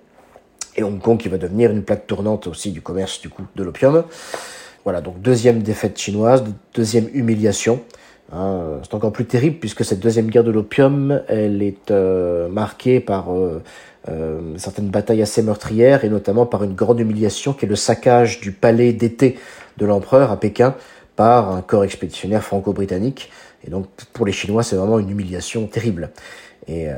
Et 0.76 0.82
Hong 0.82 0.98
Kong 1.00 1.18
qui 1.18 1.28
va 1.28 1.36
devenir 1.36 1.70
une 1.70 1.82
plaque 1.82 2.06
tournante 2.06 2.46
aussi 2.46 2.70
du 2.70 2.80
commerce 2.80 3.20
du 3.20 3.28
coup 3.28 3.44
de 3.54 3.62
l'opium. 3.62 4.04
Voilà, 4.84 5.00
donc 5.00 5.20
deuxième 5.20 5.62
défaite 5.62 5.98
chinoise, 5.98 6.44
deuxième 6.74 7.08
humiliation. 7.14 7.80
Hein, 8.32 8.80
c'est 8.82 8.94
encore 8.94 9.12
plus 9.12 9.26
terrible 9.26 9.56
puisque 9.58 9.84
cette 9.84 10.00
deuxième 10.00 10.28
guerre 10.28 10.44
de 10.44 10.50
l'opium, 10.50 11.22
elle 11.28 11.62
est 11.62 11.90
euh, 11.90 12.48
marquée 12.48 12.98
par 12.98 13.32
euh, 13.32 13.62
euh, 14.08 14.40
certaines 14.56 14.88
batailles 14.88 15.22
assez 15.22 15.42
meurtrières 15.42 16.04
et 16.04 16.08
notamment 16.08 16.46
par 16.46 16.64
une 16.64 16.74
grande 16.74 16.98
humiliation 16.98 17.52
qui 17.52 17.66
est 17.66 17.68
le 17.68 17.76
saccage 17.76 18.40
du 18.40 18.50
palais 18.50 18.92
d'été 18.92 19.38
de 19.76 19.86
l'empereur 19.86 20.32
à 20.32 20.40
Pékin 20.40 20.74
par 21.14 21.54
un 21.54 21.60
corps 21.60 21.84
expéditionnaire 21.84 22.42
franco-britannique. 22.42 23.30
Et 23.66 23.70
donc 23.70 23.86
pour 24.12 24.24
les 24.24 24.32
Chinois, 24.32 24.62
c'est 24.62 24.76
vraiment 24.76 24.98
une 24.98 25.10
humiliation 25.10 25.66
terrible. 25.66 26.10
Et 26.68 26.88
euh, 26.88 26.94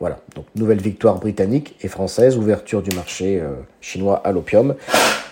voilà, 0.00 0.18
donc 0.34 0.46
nouvelle 0.56 0.80
victoire 0.80 1.18
britannique 1.18 1.76
et 1.82 1.88
française, 1.88 2.36
ouverture 2.36 2.82
du 2.82 2.94
marché 2.96 3.40
euh, 3.40 3.52
chinois 3.80 4.20
à 4.24 4.32
l'opium. 4.32 4.74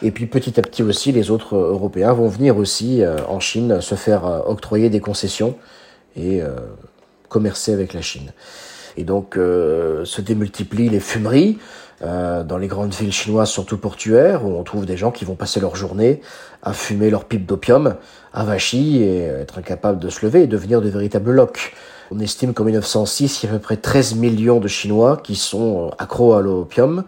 Et 0.03 0.11
puis 0.11 0.27
petit 0.27 0.59
à 0.59 0.63
petit 0.63 0.83
aussi, 0.83 1.11
les 1.13 1.31
autres 1.31 1.57
Européens 1.57 2.13
vont 2.13 2.29
venir 2.29 2.57
aussi 2.57 3.03
euh, 3.03 3.17
en 3.29 3.41
Chine 3.41 3.81
se 3.81 3.95
faire 3.95 4.25
octroyer 4.47 4.89
des 4.89 5.01
concessions 5.01 5.57
et 6.17 6.43
commercer 7.31 7.73
avec 7.73 7.95
la 7.95 8.03
Chine. 8.03 8.33
Et 8.99 9.05
donc 9.05 9.37
se 9.37 10.21
démultiplient 10.21 10.91
les 10.91 11.01
fumeries 11.01 11.59
dans 12.03 12.59
les 12.61 12.67
grandes 12.67 12.93
villes 12.93 13.15
chinoises, 13.15 13.49
surtout 13.49 13.79
portuaires, 13.79 14.45
où 14.45 14.55
on 14.59 14.63
trouve 14.63 14.85
des 14.85 14.99
gens 14.99 15.11
qui 15.11 15.25
vont 15.25 15.37
passer 15.37 15.59
leur 15.59 15.75
journée 15.75 16.21
à 16.63 16.75
fumer 16.75 17.09
leur 17.09 17.25
pipe 17.25 17.47
d'opium, 17.47 17.95
à 18.35 18.45
vachy 18.45 19.03
et 19.03 19.21
être 19.23 19.57
incapables 19.57 20.01
de 20.01 20.11
se 20.11 20.27
lever 20.27 20.43
et 20.43 20.47
devenir 20.47 20.83
de 20.83 20.91
véritables 20.91 21.31
loques. 21.31 21.73
On 22.15 22.19
estime 22.19 22.53
qu'en 22.53 22.65
1906, 22.65 23.43
il 23.43 23.47
y 23.47 23.49
a 23.49 23.55
à 23.55 23.57
peu 23.57 23.63
près 23.63 23.79
13 23.79 24.17
millions 24.17 24.61
de 24.61 24.69
Chinois 24.69 25.17
qui 25.17 25.35
sont 25.35 25.87
euh, 25.87 25.91
accros 25.99 26.35
à 26.35 26.43
l'opium. 26.43 27.05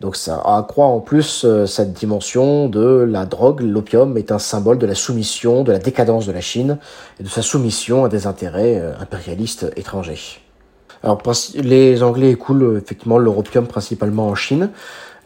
Donc 0.00 0.14
ça 0.14 0.40
accroît 0.44 0.86
en 0.86 1.00
plus 1.00 1.44
euh, 1.44 1.66
cette 1.66 1.92
dimension 1.92 2.68
de 2.68 3.04
la 3.10 3.26
drogue. 3.26 3.62
L'opium 3.62 4.16
est 4.16 4.30
un 4.30 4.38
symbole 4.38 4.78
de 4.78 4.86
la 4.86 4.94
soumission, 4.94 5.64
de 5.64 5.72
la 5.72 5.80
décadence 5.80 6.26
de 6.26 6.32
la 6.32 6.40
Chine 6.40 6.78
et 7.18 7.24
de 7.24 7.28
sa 7.28 7.42
soumission 7.42 8.04
à 8.04 8.08
des 8.08 8.28
intérêts 8.28 8.78
euh, 8.78 8.92
impérialistes 9.00 9.72
étrangers. 9.74 10.40
Alors 11.02 11.20
les 11.54 12.04
Anglais 12.04 12.30
écoulent 12.30 12.80
effectivement 12.80 13.18
l'opium 13.18 13.66
principalement 13.66 14.28
en 14.28 14.36
Chine. 14.36 14.70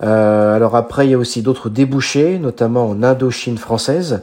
alors 0.00 0.74
après, 0.74 1.06
il 1.06 1.10
y 1.10 1.14
a 1.14 1.18
aussi 1.18 1.42
d'autres 1.42 1.68
débouchés, 1.68 2.38
notamment 2.38 2.88
en 2.88 3.02
Indochine 3.04 3.58
française 3.58 4.22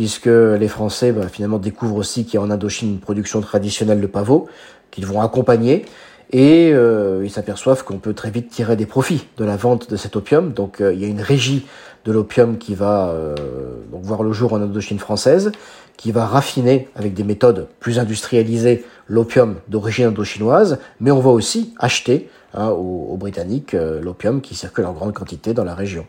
puisque 0.00 0.24
les 0.24 0.68
Français 0.68 1.12
bah, 1.12 1.28
finalement 1.28 1.58
découvrent 1.58 1.96
aussi 1.96 2.24
qu'il 2.24 2.36
y 2.36 2.36
a 2.38 2.40
en 2.40 2.50
Indochine 2.50 2.92
une 2.92 3.00
production 3.00 3.42
traditionnelle 3.42 4.00
de 4.00 4.06
pavot 4.06 4.48
qu'ils 4.90 5.04
vont 5.04 5.20
accompagner 5.20 5.84
et 6.30 6.70
euh, 6.72 7.20
ils 7.22 7.30
s'aperçoivent 7.30 7.84
qu'on 7.84 7.98
peut 7.98 8.14
très 8.14 8.30
vite 8.30 8.48
tirer 8.48 8.76
des 8.76 8.86
profits 8.86 9.26
de 9.36 9.44
la 9.44 9.58
vente 9.58 9.90
de 9.90 9.96
cet 9.96 10.16
opium. 10.16 10.54
Donc 10.54 10.80
euh, 10.80 10.94
il 10.94 11.02
y 11.02 11.04
a 11.04 11.06
une 11.06 11.20
régie 11.20 11.66
de 12.06 12.12
l'opium 12.12 12.56
qui 12.56 12.74
va 12.74 13.10
euh, 13.10 13.34
donc 13.92 14.02
voir 14.02 14.22
le 14.22 14.32
jour 14.32 14.54
en 14.54 14.62
Indochine 14.62 14.98
française, 14.98 15.52
qui 15.98 16.12
va 16.12 16.24
raffiner 16.24 16.88
avec 16.96 17.12
des 17.12 17.22
méthodes 17.22 17.68
plus 17.78 17.98
industrialisées 17.98 18.86
l'opium 19.06 19.56
d'origine 19.68 20.06
indochinoise, 20.06 20.78
mais 21.00 21.10
on 21.10 21.20
va 21.20 21.28
aussi 21.28 21.74
acheter 21.78 22.30
hein, 22.54 22.68
aux 22.70 23.18
Britanniques 23.18 23.74
l'opium 23.74 24.40
qui 24.40 24.54
circule 24.54 24.86
en 24.86 24.94
grande 24.94 25.12
quantité 25.12 25.52
dans 25.52 25.64
la 25.64 25.74
région. 25.74 26.06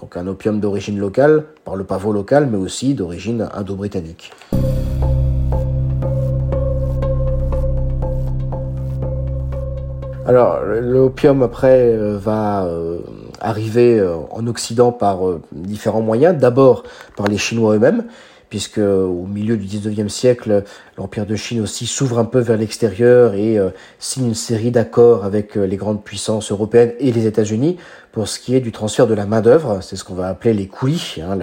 Donc 0.00 0.16
un 0.16 0.26
opium 0.26 0.60
d'origine 0.60 0.98
locale, 0.98 1.44
par 1.64 1.76
le 1.76 1.84
pavot 1.84 2.12
local, 2.12 2.48
mais 2.50 2.58
aussi 2.58 2.94
d'origine 2.94 3.48
indo-britannique. 3.54 4.32
Alors 10.26 10.60
l'opium 10.64 11.42
après 11.42 11.92
euh, 11.92 12.16
va 12.16 12.64
euh, 12.64 13.00
arriver 13.40 13.98
euh, 13.98 14.16
en 14.30 14.46
Occident 14.46 14.90
par 14.90 15.20
différents 15.52 16.00
moyens. 16.00 16.36
D'abord 16.36 16.84
par 17.14 17.26
les 17.28 17.36
Chinois 17.36 17.74
eux-mêmes, 17.74 18.04
puisque 18.48 18.78
au 18.78 19.26
milieu 19.26 19.56
du 19.56 19.66
19e 19.66 20.08
siècle, 20.08 20.64
l'Empire 20.96 21.26
de 21.26 21.36
Chine 21.36 21.60
aussi 21.60 21.86
s'ouvre 21.86 22.18
un 22.18 22.24
peu 22.24 22.38
vers 22.38 22.56
l'extérieur 22.56 23.34
et 23.34 23.58
signe 23.98 24.26
une 24.26 24.34
série 24.34 24.70
d'accords 24.70 25.24
avec 25.24 25.56
les 25.56 25.76
grandes 25.76 26.04
puissances 26.04 26.52
européennes 26.52 26.92
et 27.00 27.10
les 27.10 27.26
États-Unis 27.26 27.78
pour 28.14 28.28
ce 28.28 28.38
qui 28.38 28.54
est 28.54 28.60
du 28.60 28.70
transfert 28.70 29.08
de 29.08 29.14
la 29.14 29.26
main-d'œuvre, 29.26 29.80
c'est 29.82 29.96
ce 29.96 30.04
qu'on 30.04 30.14
va 30.14 30.28
appeler 30.28 30.54
les 30.54 30.68
coulis, 30.68 31.16
hein, 31.20 31.36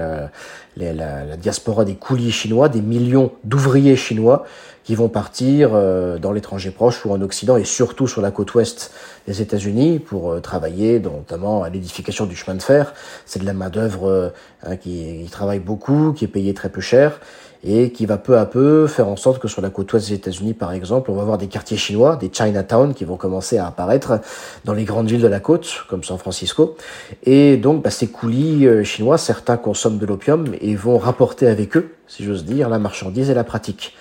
la, 0.78 1.36
diaspora 1.36 1.84
des 1.84 1.96
coulis 1.96 2.32
chinois, 2.32 2.70
des 2.70 2.82
millions 2.82 3.34
d'ouvriers 3.44 3.98
chinois 3.98 4.46
qui 4.86 4.96
vont 4.96 5.10
partir 5.10 5.72
euh, 5.74 6.18
dans 6.18 6.32
l'étranger 6.32 6.72
proche 6.72 7.06
ou 7.06 7.12
en 7.12 7.22
Occident 7.22 7.58
et 7.58 7.66
surtout 7.66 8.08
sur 8.08 8.22
la 8.22 8.32
côte 8.32 8.56
ouest 8.56 8.94
des 9.28 9.42
États-Unis 9.42 10.00
pour 10.00 10.32
euh, 10.32 10.40
travailler 10.40 11.00
notamment 11.02 11.62
à 11.64 11.70
l'édification 11.70 12.26
du 12.26 12.38
chemin 12.38 12.56
de 12.56 12.64
fer. 12.64 12.94
C'est 13.26 13.40
de 13.40 13.46
la 13.46 13.54
main-d'œuvre 13.54 14.10
euh, 14.10 14.30
hein, 14.64 14.78
qui 14.78 15.28
travaille 15.30 15.60
beaucoup, 15.60 16.14
qui 16.14 16.24
est 16.24 16.30
payée 16.30 16.54
très 16.54 16.70
peu 16.70 16.82
cher 16.82 17.20
et 17.64 17.92
qui 17.92 18.06
va 18.06 18.18
peu 18.18 18.38
à 18.38 18.46
peu 18.46 18.88
faire 18.88 19.08
en 19.08 19.16
sorte 19.16 19.40
que 19.40 19.48
sur 19.48 19.62
la 19.62 19.70
côte 19.70 19.94
ouest 19.94 20.08
des 20.10 20.16
États-Unis, 20.16 20.54
par 20.54 20.74
exemple, 20.74 21.12
on 21.12 21.14
va 21.14 21.22
avoir 21.22 21.38
des 21.38 21.48
quartiers 21.48 21.78
chinois, 21.78 22.16
des 22.16 22.30
Chinatown, 22.32 22.94
qui 22.94 23.06
vont 23.06 23.18
commencer 23.18 23.58
à 23.58 23.68
apparaître 23.68 24.20
dans 24.66 24.74
les 24.74 24.84
grandes 24.84 25.10
villes 25.10 25.22
de 25.22 25.28
la 25.28 25.40
côte, 25.40 25.84
comme 25.88 26.04
San 26.04 26.18
Francisco. 26.18 26.76
Et 27.24 27.58
donc, 27.58 27.84
bah, 27.84 27.92
ces 27.92 28.08
coulis 28.08 28.66
euh, 28.66 28.84
chinois, 28.84 29.18
certains 29.18 29.58
consomment 29.58 30.00
de 30.00 30.06
l'opium 30.06 30.46
et 30.60 30.76
vont 30.76 30.98
rapporter 30.98 31.48
avec 31.48 31.78
eux, 31.78 31.94
si 32.08 32.24
j'ose 32.24 32.46
dire, 32.46 32.70
la 32.70 32.80
marchandise 32.80 33.30
et 33.30 33.34
la 33.34 33.44
pratique. 33.44 33.96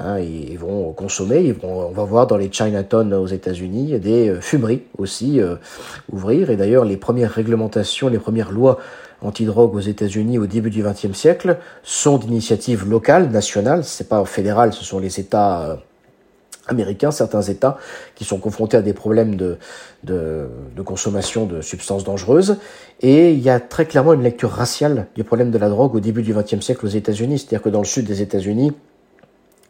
Hein, 0.00 0.20
ils 0.20 0.58
vont 0.58 0.92
consommer, 0.92 1.40
ils 1.40 1.54
vont, 1.54 1.88
on 1.88 1.90
va 1.90 2.04
voir 2.04 2.28
dans 2.28 2.36
les 2.36 2.52
Chinatown 2.52 3.12
aux 3.14 3.26
États-Unis 3.26 3.98
des 3.98 4.28
euh, 4.28 4.40
fumeries 4.40 4.82
aussi 4.96 5.40
euh, 5.40 5.56
ouvrir. 6.12 6.50
Et 6.50 6.56
d'ailleurs, 6.56 6.84
les 6.84 6.96
premières 6.96 7.32
réglementations, 7.32 8.08
les 8.08 8.18
premières 8.18 8.52
lois 8.52 8.78
antidrogue 9.22 9.74
aux 9.74 9.80
États-Unis 9.80 10.38
au 10.38 10.46
début 10.46 10.70
du 10.70 10.82
XXe 10.82 11.12
siècle 11.12 11.58
sont 11.82 12.18
d'initiatives 12.18 12.88
locales, 12.88 13.30
nationales. 13.30 13.84
C'est 13.84 14.08
pas 14.08 14.24
fédéral, 14.24 14.72
ce 14.72 14.84
sont 14.84 14.98
les 14.98 15.18
États 15.18 15.62
euh, 15.62 15.76
américains, 16.68 17.10
certains 17.10 17.42
États 17.42 17.78
qui 18.14 18.24
sont 18.24 18.38
confrontés 18.38 18.76
à 18.76 18.82
des 18.82 18.92
problèmes 18.92 19.34
de, 19.36 19.58
de, 20.04 20.48
de, 20.76 20.82
consommation 20.82 21.46
de 21.46 21.60
substances 21.60 22.04
dangereuses. 22.04 22.58
Et 23.00 23.32
il 23.32 23.40
y 23.40 23.50
a 23.50 23.58
très 23.58 23.86
clairement 23.86 24.12
une 24.12 24.22
lecture 24.22 24.50
raciale 24.50 25.06
du 25.14 25.24
problème 25.24 25.50
de 25.50 25.58
la 25.58 25.68
drogue 25.68 25.94
au 25.94 26.00
début 26.00 26.22
du 26.22 26.32
XXe 26.32 26.60
siècle 26.60 26.86
aux 26.86 26.90
États-Unis. 26.90 27.38
C'est-à-dire 27.38 27.62
que 27.62 27.70
dans 27.70 27.80
le 27.80 27.86
sud 27.86 28.06
des 28.06 28.22
États-Unis, 28.22 28.72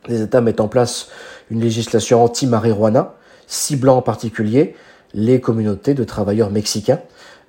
les 0.08 0.22
États 0.22 0.40
mettent 0.40 0.60
en 0.60 0.68
place 0.68 1.08
une 1.50 1.60
législation 1.60 2.22
anti-marijuana, 2.22 3.14
ciblant 3.46 3.96
en 3.96 4.02
particulier 4.02 4.74
les 5.14 5.40
communautés 5.40 5.94
de 5.94 6.04
travailleurs 6.04 6.50
mexicains 6.50 7.00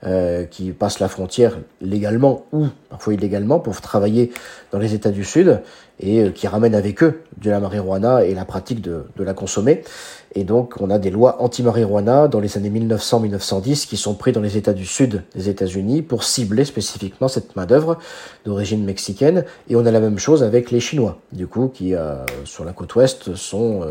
euh, 0.06 0.46
qui 0.46 0.72
passent 0.72 1.00
la 1.00 1.10
frontière 1.10 1.58
légalement 1.82 2.46
ou 2.54 2.68
parfois 2.90 3.14
illégalement 3.14 3.60
pour 3.60 3.82
travailler 3.82 4.32
dans 4.72 4.80
les 4.80 4.94
États 4.94 5.12
du 5.12 5.26
Sud 5.26 5.62
et 6.00 6.22
euh, 6.22 6.30
qui 6.32 6.48
ramènent 6.48 6.76
avec 6.76 7.04
eux 7.04 7.22
de 7.38 7.50
la 7.50 7.60
marijuana 7.60 8.24
et 8.26 8.34
la 8.34 8.46
pratique 8.46 8.82
de, 8.82 9.06
de 9.16 9.24
la 9.24 9.34
consommer. 9.34 9.84
Et 10.36 10.44
donc 10.44 10.76
on 10.80 10.90
a 10.90 11.00
des 11.00 11.10
lois 11.10 11.42
anti-marijuana 11.42 12.28
dans 12.28 12.40
les 12.40 12.58
années 12.58 12.70
1900-1910 12.70 13.88
qui 13.88 13.98
sont 13.98 14.14
prises 14.14 14.34
dans 14.34 14.42
les 14.42 14.58
États 14.58 14.74
du 14.74 14.86
Sud 14.86 15.24
des 15.34 15.50
États-Unis 15.50 16.02
pour 16.02 16.24
cibler 16.24 16.66
spécifiquement 16.66 17.28
cette 17.28 17.56
main-d'œuvre 17.56 17.98
d'origine 18.46 18.84
mexicaine. 18.84 19.46
Et 19.70 19.76
on 19.76 19.86
a 19.86 19.92
la 19.92 20.00
même 20.00 20.20
chose 20.20 20.44
avec 20.44 20.70
les 20.70 20.80
Chinois, 20.80 21.20
du 21.32 21.48
coup, 21.48 21.70
qui 21.74 21.96
euh, 21.96 22.24
sur 22.46 22.64
la 22.64 22.74
côte 22.74 22.94
ouest 22.96 23.36
sont 23.36 23.82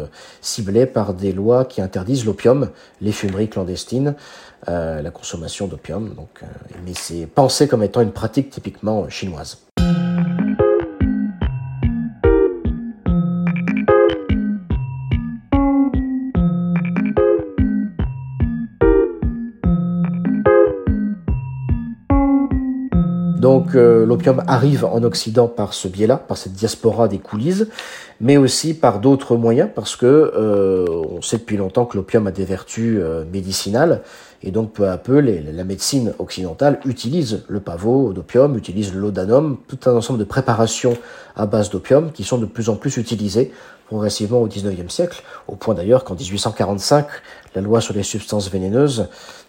ciblés 0.40 0.86
par 0.86 1.14
des 1.14 1.32
lois 1.32 1.64
qui 1.64 1.80
interdisent 1.80 2.24
l'opium, 2.24 2.70
les 3.00 3.12
fumeries 3.12 3.48
clandestines. 3.48 4.14
Euh, 4.66 5.00
la 5.02 5.10
consommation 5.10 5.68
d'opium. 5.68 6.14
Donc, 6.14 6.40
euh, 6.42 6.46
mais 6.84 6.92
c'est 6.92 7.26
pensé 7.26 7.68
comme 7.68 7.84
étant 7.84 8.00
une 8.00 8.10
pratique 8.10 8.50
typiquement 8.50 9.08
chinoise. 9.08 9.58
Donc 23.68 24.06
l'opium 24.06 24.42
arrive 24.46 24.84
en 24.86 25.02
Occident 25.02 25.46
par 25.46 25.74
ce 25.74 25.88
biais-là, 25.88 26.16
par 26.16 26.38
cette 26.38 26.54
diaspora 26.54 27.06
des 27.06 27.18
coulisses, 27.18 27.66
mais 28.20 28.38
aussi 28.38 28.72
par 28.72 28.98
d'autres 28.98 29.36
moyens, 29.36 29.68
parce 29.74 29.94
que 29.94 30.06
euh, 30.06 30.86
on 30.88 31.20
sait 31.20 31.36
depuis 31.36 31.58
longtemps 31.58 31.84
que 31.84 31.96
l'opium 31.96 32.26
a 32.26 32.30
des 32.30 32.44
vertus 32.44 32.98
euh, 32.98 33.24
médicinales, 33.30 34.02
et 34.42 34.50
donc 34.50 34.72
peu 34.72 34.88
à 34.88 34.96
peu 34.96 35.20
la 35.20 35.64
médecine 35.64 36.14
occidentale 36.18 36.80
utilise 36.84 37.44
le 37.48 37.60
pavot 37.60 38.12
d'opium, 38.12 38.56
utilise 38.56 38.94
l'odanum, 38.94 39.58
tout 39.66 39.78
un 39.86 39.94
ensemble 39.94 40.18
de 40.18 40.24
préparations 40.24 40.96
à 41.36 41.44
base 41.44 41.70
d'opium 41.70 42.12
qui 42.12 42.24
sont 42.24 42.38
de 42.38 42.46
plus 42.46 42.68
en 42.68 42.76
plus 42.76 42.96
utilisées 42.96 43.52
progressivement 43.88 44.40
au 44.40 44.46
XIXe 44.46 44.92
siècle, 44.92 45.22
au 45.48 45.56
point 45.56 45.74
d'ailleurs 45.74 46.04
qu'en 46.04 46.14
1845, 46.14 47.06
la 47.54 47.60
loi 47.60 47.80
sur 47.80 47.94
les 47.94 48.02
substances 48.02 48.50
vénéneuses, 48.50 49.08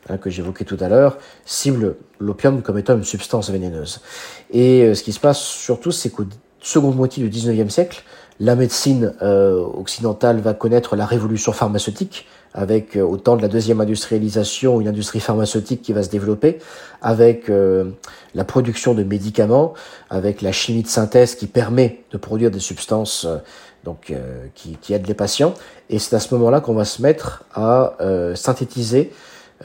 hein, 0.10 0.18
que 0.18 0.30
j'évoquais 0.30 0.66
tout 0.66 0.78
à 0.80 0.90
l'heure, 0.90 1.18
cible 1.46 1.96
l'opium 2.20 2.62
comme 2.62 2.78
étant 2.78 2.96
une 2.96 3.04
substance 3.04 3.50
vénéneuse. 3.50 4.02
Et 4.52 4.84
euh, 4.84 4.96
ce 4.96 5.04
qui 5.04 5.14
se 5.14 5.20
passe 5.20 5.40
surtout, 5.40 5.92
c'est 5.92 6.10
qu'au 6.10 6.26
seconde 6.62 6.96
moitié 6.96 7.24
du 7.24 7.30
XIXe 7.30 7.74
siècle, 7.74 8.04
la 8.40 8.56
médecine 8.56 9.14
euh, 9.22 9.60
occidentale 9.60 10.40
va 10.40 10.54
connaître 10.54 10.96
la 10.96 11.06
révolution 11.06 11.52
pharmaceutique, 11.52 12.26
avec 12.54 12.96
euh, 12.96 13.02
autant 13.02 13.36
de 13.36 13.42
la 13.42 13.48
deuxième 13.48 13.82
industrialisation, 13.82 14.82
une 14.82 14.88
industrie 14.88 15.20
pharmaceutique 15.20 15.82
qui 15.82 15.94
va 15.94 16.04
se 16.04 16.10
développer, 16.10 16.60
avec 17.02 17.50
la 18.36 18.44
production 18.44 18.94
de 18.94 19.04
médicaments, 19.04 19.74
avec 20.10 20.42
la 20.42 20.52
chimie 20.52 20.84
de 20.84 20.88
synthèse 20.88 21.36
qui 21.36 21.48
permet 21.48 22.04
de 22.12 22.18
produire 22.18 22.52
des 22.52 22.60
substances 22.60 23.26
donc 23.84 24.12
euh, 24.12 24.46
qui, 24.56 24.78
qui, 24.82 24.94
aide 24.94 25.08
les 25.08 25.14
patients. 25.14 25.54
Et 25.90 26.00
c'est 26.00 26.16
à 26.16 26.20
ce 26.20 26.34
moment-là 26.36 26.62
qu'on 26.62 26.74
va 26.74 26.86
se 26.86 27.02
mettre 27.02 27.44
à 27.54 27.96
euh, 28.02 28.36
synthétiser 28.36 29.12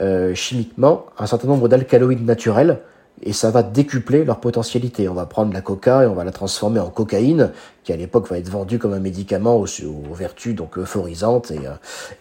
euh, 0.01 0.33
chimiquement 0.33 1.05
un 1.17 1.25
certain 1.25 1.47
nombre 1.47 1.67
d'alcaloïdes 1.67 2.25
naturels 2.25 2.79
et 3.21 3.33
ça 3.33 3.49
va 3.49 3.63
décupler 3.63 4.25
leur 4.25 4.39
potentialité. 4.39 5.07
On 5.07 5.13
va 5.13 5.25
prendre 5.25 5.53
la 5.53 5.61
coca 5.61 6.03
et 6.03 6.07
on 6.07 6.13
va 6.13 6.23
la 6.23 6.31
transformer 6.31 6.79
en 6.79 6.89
cocaïne, 6.89 7.51
qui 7.85 7.93
à 7.93 7.95
l'époque 7.95 8.27
va 8.29 8.37
être 8.37 8.49
vendu 8.49 8.79
comme 8.79 8.93
un 8.93 8.99
médicament 8.99 9.55
aux, 9.55 9.65
vertus 10.13 10.55
donc 10.55 10.77
euphorisantes 10.77 11.51
et, 11.51 11.59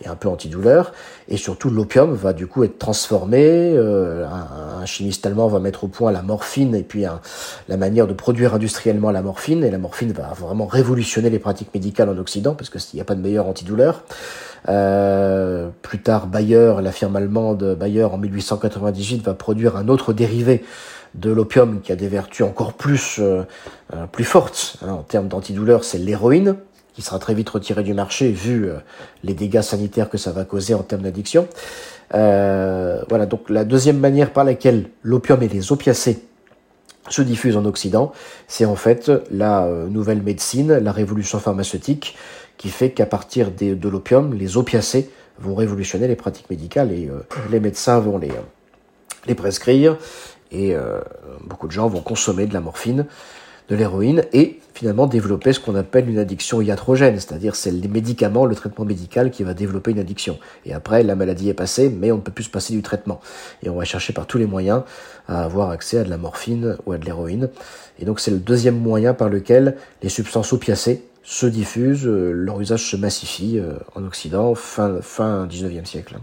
et, 0.04 0.08
un 0.08 0.14
peu 0.14 0.28
antidouleurs. 0.28 0.92
Et 1.28 1.36
surtout, 1.36 1.70
l'opium 1.70 2.14
va 2.14 2.32
du 2.32 2.46
coup 2.46 2.62
être 2.62 2.78
transformé. 2.78 3.76
un, 3.76 4.80
un, 4.80 4.86
chimiste 4.86 5.26
allemand 5.26 5.48
va 5.48 5.58
mettre 5.58 5.84
au 5.84 5.88
point 5.88 6.12
la 6.12 6.22
morphine 6.22 6.74
et 6.74 6.82
puis 6.82 7.04
la 7.68 7.76
manière 7.76 8.06
de 8.06 8.12
produire 8.12 8.54
industriellement 8.54 9.10
la 9.10 9.22
morphine. 9.22 9.64
Et 9.64 9.70
la 9.70 9.78
morphine 9.78 10.12
va 10.12 10.34
vraiment 10.38 10.66
révolutionner 10.66 11.30
les 11.30 11.38
pratiques 11.38 11.72
médicales 11.74 12.10
en 12.10 12.18
Occident 12.18 12.54
parce 12.54 12.70
qu'il 12.70 12.96
n'y 12.96 13.00
a 13.00 13.04
pas 13.04 13.14
de 13.14 13.22
meilleur 13.22 13.46
antidouleur. 13.46 14.04
Euh, 14.68 15.68
plus 15.82 16.00
tard, 16.00 16.26
Bayer, 16.26 16.74
la 16.82 16.92
firme 16.92 17.16
allemande 17.16 17.76
Bayer, 17.78 18.04
en 18.04 18.18
1898, 18.18 19.22
va 19.22 19.34
produire 19.34 19.76
un 19.76 19.88
autre 19.88 20.12
dérivé 20.12 20.64
de 21.14 21.30
l'opium 21.30 21.80
qui 21.80 21.92
a 21.92 21.96
des 21.96 22.08
vertus 22.08 22.44
encore 22.44 22.74
plus, 22.74 23.18
euh, 23.18 23.42
euh, 23.94 24.24
fortes 24.24 24.76
hein, 24.82 24.92
en 24.92 25.02
termes 25.02 25.28
d'antidouleur, 25.28 25.84
c'est 25.84 25.98
l'héroïne, 25.98 26.56
qui 26.94 27.02
sera 27.02 27.18
très 27.18 27.34
vite 27.34 27.48
retirée 27.50 27.82
du 27.82 27.94
marché 27.94 28.30
vu 28.30 28.68
les 29.24 29.34
dégâts 29.34 29.62
sanitaires 29.62 30.08
que 30.08 30.16
ça 30.16 30.30
va 30.30 30.44
causer 30.44 30.74
en 30.74 30.84
termes 30.84 31.02
d'addiction. 31.02 31.48
voilà, 32.12 33.26
donc 33.28 33.50
la 33.50 33.64
deuxième 33.64 33.98
manière 33.98 34.32
par 34.32 34.44
laquelle 34.44 34.90
l'opium 35.02 35.42
et 35.42 35.48
les 35.48 35.72
opiacés 35.72 36.22
se 37.08 37.20
diffusent 37.20 37.56
en 37.56 37.64
Occident, 37.64 38.12
c'est 38.46 38.64
en 38.64 38.76
fait 38.76 39.10
la 39.32 39.68
nouvelle 39.90 40.22
médecine, 40.22 40.72
la 40.72 40.92
révolution 40.92 41.40
pharmaceutique 41.40 42.16
qui 42.58 42.68
fait 42.68 42.90
qu'à 42.90 43.06
partir 43.06 43.50
de 43.50 43.88
l'opium, 43.88 44.32
les 44.32 44.56
opiacés 44.56 45.10
vont 45.38 45.54
révolutionner 45.54 46.08
les 46.08 46.16
pratiques 46.16 46.48
médicales 46.50 46.92
et 46.92 47.08
euh, 47.08 47.20
les 47.50 47.60
médecins 47.60 47.98
vont 47.98 48.20
euh, 48.22 48.28
les 49.26 49.34
prescrire 49.34 49.96
et 50.54 50.74
euh, 50.74 51.00
beaucoup 51.44 51.66
de 51.66 51.72
gens 51.72 51.88
vont 51.88 52.00
consommer 52.00 52.46
de 52.46 52.54
la 52.54 52.60
morphine, 52.60 53.06
de 53.68 53.76
l'héroïne 53.76 54.24
et 54.32 54.60
finalement 54.74 55.06
développer 55.06 55.52
ce 55.52 55.60
qu'on 55.60 55.74
appelle 55.74 56.08
une 56.08 56.18
addiction 56.18 56.60
iatrogène, 56.60 57.14
c'est-à-dire 57.14 57.56
c'est 57.56 57.70
les 57.70 57.88
médicaments, 57.88 58.44
le 58.44 58.54
traitement 58.54 58.84
médical 58.84 59.30
qui 59.30 59.42
va 59.42 59.54
développer 59.54 59.92
une 59.92 59.98
addiction. 59.98 60.38
Et 60.66 60.74
après, 60.74 61.02
la 61.02 61.14
maladie 61.14 61.48
est 61.48 61.54
passée, 61.54 61.88
mais 61.88 62.12
on 62.12 62.16
ne 62.16 62.20
peut 62.20 62.32
plus 62.32 62.44
se 62.44 62.50
passer 62.50 62.74
du 62.74 62.82
traitement. 62.82 63.20
Et 63.62 63.70
on 63.70 63.76
va 63.76 63.84
chercher 63.84 64.12
par 64.12 64.26
tous 64.26 64.38
les 64.38 64.46
moyens 64.46 64.82
à 65.28 65.44
avoir 65.44 65.70
accès 65.70 65.98
à 65.98 66.04
de 66.04 66.10
la 66.10 66.18
morphine 66.18 66.76
ou 66.86 66.92
à 66.92 66.98
de 66.98 67.04
l'héroïne. 67.04 67.48
Et 67.98 68.04
donc 68.04 68.20
c'est 68.20 68.30
le 68.30 68.38
deuxième 68.38 68.78
moyen 68.78 69.14
par 69.14 69.28
lequel 69.28 69.76
les 70.02 70.08
substances 70.08 70.52
opiacées 70.52 71.02
se 71.22 71.46
diffusent, 71.46 72.06
euh, 72.06 72.32
leur 72.32 72.60
usage 72.60 72.90
se 72.90 72.96
massifie 72.96 73.58
euh, 73.58 73.78
en 73.94 74.04
Occident 74.04 74.54
fin, 74.54 75.00
fin 75.00 75.46
19e 75.46 75.86
siècle. 75.86 76.18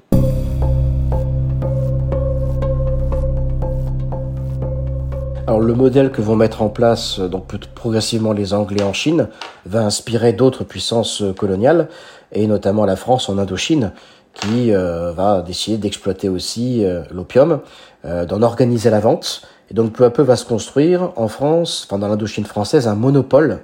Alors 5.48 5.60
le 5.60 5.74
modèle 5.74 6.12
que 6.12 6.22
vont 6.22 6.36
mettre 6.36 6.62
en 6.62 6.70
place 6.70 7.20
euh, 7.20 7.28
donc 7.28 7.46
progressivement 7.74 8.32
les 8.32 8.54
Anglais 8.54 8.84
en 8.84 8.94
Chine 8.94 9.28
va 9.66 9.82
inspirer 9.82 10.34
d'autres 10.34 10.64
puissances 10.64 11.24
coloniales 11.38 11.90
et 12.32 12.48
notamment 12.48 12.86
la 12.86 12.96
France 12.96 13.28
en 13.28 13.38
Indochine 13.38 13.92
qui 14.34 14.72
va 14.72 15.44
décider 15.46 15.78
d'exploiter 15.78 16.30
aussi 16.30 16.86
l'opium, 17.12 17.60
d'en 18.06 18.42
organiser 18.42 18.90
la 18.90 19.02
vente. 19.02 19.42
Et 19.70 19.74
donc 19.74 19.92
peu 19.92 20.06
à 20.06 20.10
peu 20.10 20.24
va 20.24 20.38
se 20.38 20.46
construire 20.46 21.12
en 21.18 21.28
France, 21.28 21.86
enfin 21.86 22.00
dans 22.00 22.08
l'Indochine 22.08 22.46
française, 22.46 22.88
un 22.88 22.96
monopole 22.96 23.60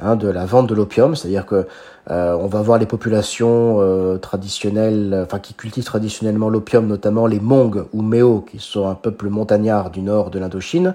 Hein, 0.00 0.14
de 0.14 0.28
la 0.28 0.46
vente 0.46 0.68
de 0.68 0.76
l'opium, 0.76 1.16
c'est-à-dire 1.16 1.44
que 1.44 1.66
euh, 2.08 2.36
on 2.40 2.46
va 2.46 2.62
voir 2.62 2.78
les 2.78 2.86
populations 2.86 3.78
euh, 3.80 4.16
traditionnelles, 4.16 5.22
enfin 5.24 5.40
qui 5.40 5.54
cultivent 5.54 5.82
traditionnellement 5.82 6.48
l'opium, 6.50 6.86
notamment 6.86 7.26
les 7.26 7.40
Hmong 7.40 7.84
ou 7.92 8.02
Méo, 8.02 8.46
qui 8.48 8.60
sont 8.60 8.86
un 8.86 8.94
peuple 8.94 9.28
montagnard 9.28 9.90
du 9.90 10.00
nord 10.02 10.30
de 10.30 10.38
l'Indochine. 10.38 10.94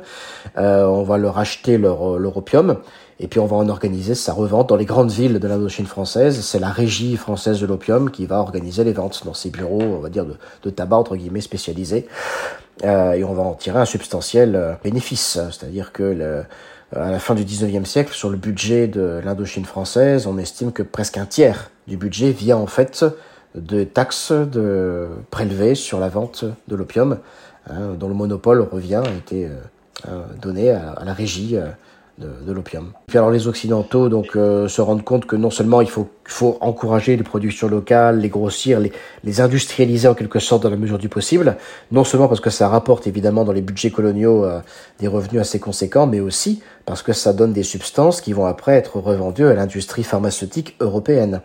Euh, 0.57 0.85
on 0.85 1.03
va 1.03 1.17
leur 1.17 1.37
acheter 1.37 1.77
leur, 1.77 2.17
leur 2.17 2.37
opium 2.37 2.77
et 3.19 3.27
puis 3.27 3.41
on 3.41 3.45
va 3.45 3.57
en 3.57 3.67
organiser 3.67 4.15
sa 4.15 4.31
revente 4.31 4.69
dans 4.69 4.77
les 4.77 4.85
grandes 4.85 5.11
villes 5.11 5.37
de 5.37 5.47
l'Indochine 5.49 5.85
française. 5.85 6.39
C'est 6.39 6.59
la 6.59 6.69
régie 6.69 7.17
française 7.17 7.59
de 7.59 7.65
l'opium 7.65 8.09
qui 8.09 8.25
va 8.25 8.39
organiser 8.39 8.85
les 8.85 8.93
ventes 8.93 9.23
dans 9.25 9.33
ces 9.33 9.49
bureaux, 9.49 9.81
on 9.81 9.99
va 9.99 10.07
dire 10.07 10.25
de, 10.25 10.35
de 10.63 10.69
tabac 10.69 10.95
entre 10.95 11.17
guillemets 11.17 11.41
spécialisés. 11.41 12.07
et 12.83 13.23
on 13.25 13.33
va 13.33 13.43
en 13.43 13.53
tirer 13.53 13.79
un 13.79 13.85
substantiel 13.85 14.77
bénéfice, 14.81 15.37
c'est-à-dire 15.51 15.91
que 15.91 16.03
le, 16.03 16.43
à 16.95 17.11
la 17.11 17.19
fin 17.19 17.35
du 17.35 17.43
19e 17.43 17.85
siècle, 17.85 18.13
sur 18.13 18.29
le 18.29 18.37
budget 18.37 18.87
de 18.87 19.21
l'Indochine 19.23 19.65
française, 19.65 20.27
on 20.27 20.37
estime 20.37 20.71
que 20.71 20.83
presque 20.83 21.17
un 21.17 21.25
tiers 21.25 21.71
du 21.87 21.97
budget 21.97 22.31
vient 22.31 22.57
en 22.57 22.67
fait 22.67 23.05
de 23.55 23.83
taxes 23.83 24.33
prélevées 25.29 25.75
sur 25.75 25.99
la 25.99 26.09
vente 26.09 26.45
de 26.67 26.75
l'opium, 26.75 27.19
hein, 27.69 27.93
dont 27.99 28.07
le 28.07 28.13
monopole 28.13 28.61
revient 28.61 29.01
a 29.05 29.11
été 29.11 29.49
euh, 30.07 30.23
donné 30.41 30.71
à, 30.71 31.01
la 31.05 31.13
régie 31.13 31.57
euh, 32.21 32.45
de, 32.45 32.51
l'opium. 32.51 32.93
Puis 33.07 33.17
alors 33.17 33.31
les 33.31 33.47
Occidentaux 33.47 34.07
donc 34.07 34.35
euh, 34.35 34.67
se 34.67 34.81
rendent 34.81 35.03
compte 35.03 35.25
que 35.25 35.35
non 35.35 35.49
seulement 35.49 35.81
il 35.81 35.89
faut, 35.89 36.07
faut 36.25 36.59
encourager 36.61 37.17
les 37.17 37.23
productions 37.23 37.67
locales, 37.67 38.19
les 38.19 38.29
grossir, 38.29 38.79
les, 38.79 38.91
les 39.23 39.41
industrialiser 39.41 40.07
en 40.07 40.13
quelque 40.13 40.37
sorte 40.37 40.61
dans 40.61 40.69
la 40.69 40.75
mesure 40.75 40.99
du 40.99 41.09
possible, 41.09 41.57
non 41.91 42.03
seulement 42.03 42.27
parce 42.27 42.39
que 42.39 42.51
ça 42.51 42.67
rapporte 42.67 43.07
évidemment 43.07 43.45
dans 43.45 43.51
les 43.51 43.63
budgets 43.63 43.89
coloniaux 43.89 44.45
euh, 44.45 44.59
des 44.99 45.07
revenus 45.07 45.41
assez 45.41 45.59
conséquents, 45.59 46.05
mais 46.05 46.19
aussi 46.19 46.61
parce 46.85 47.01
que 47.01 47.13
ça 47.13 47.33
donne 47.33 47.51
des 47.51 47.63
substances 47.63 48.21
qui 48.21 48.31
vont 48.31 48.45
après 48.45 48.73
être 48.73 48.97
revendues 48.99 49.47
à 49.47 49.55
l'industrie 49.55 50.03
pharmaceutique 50.03 50.75
européenne. 50.81 51.41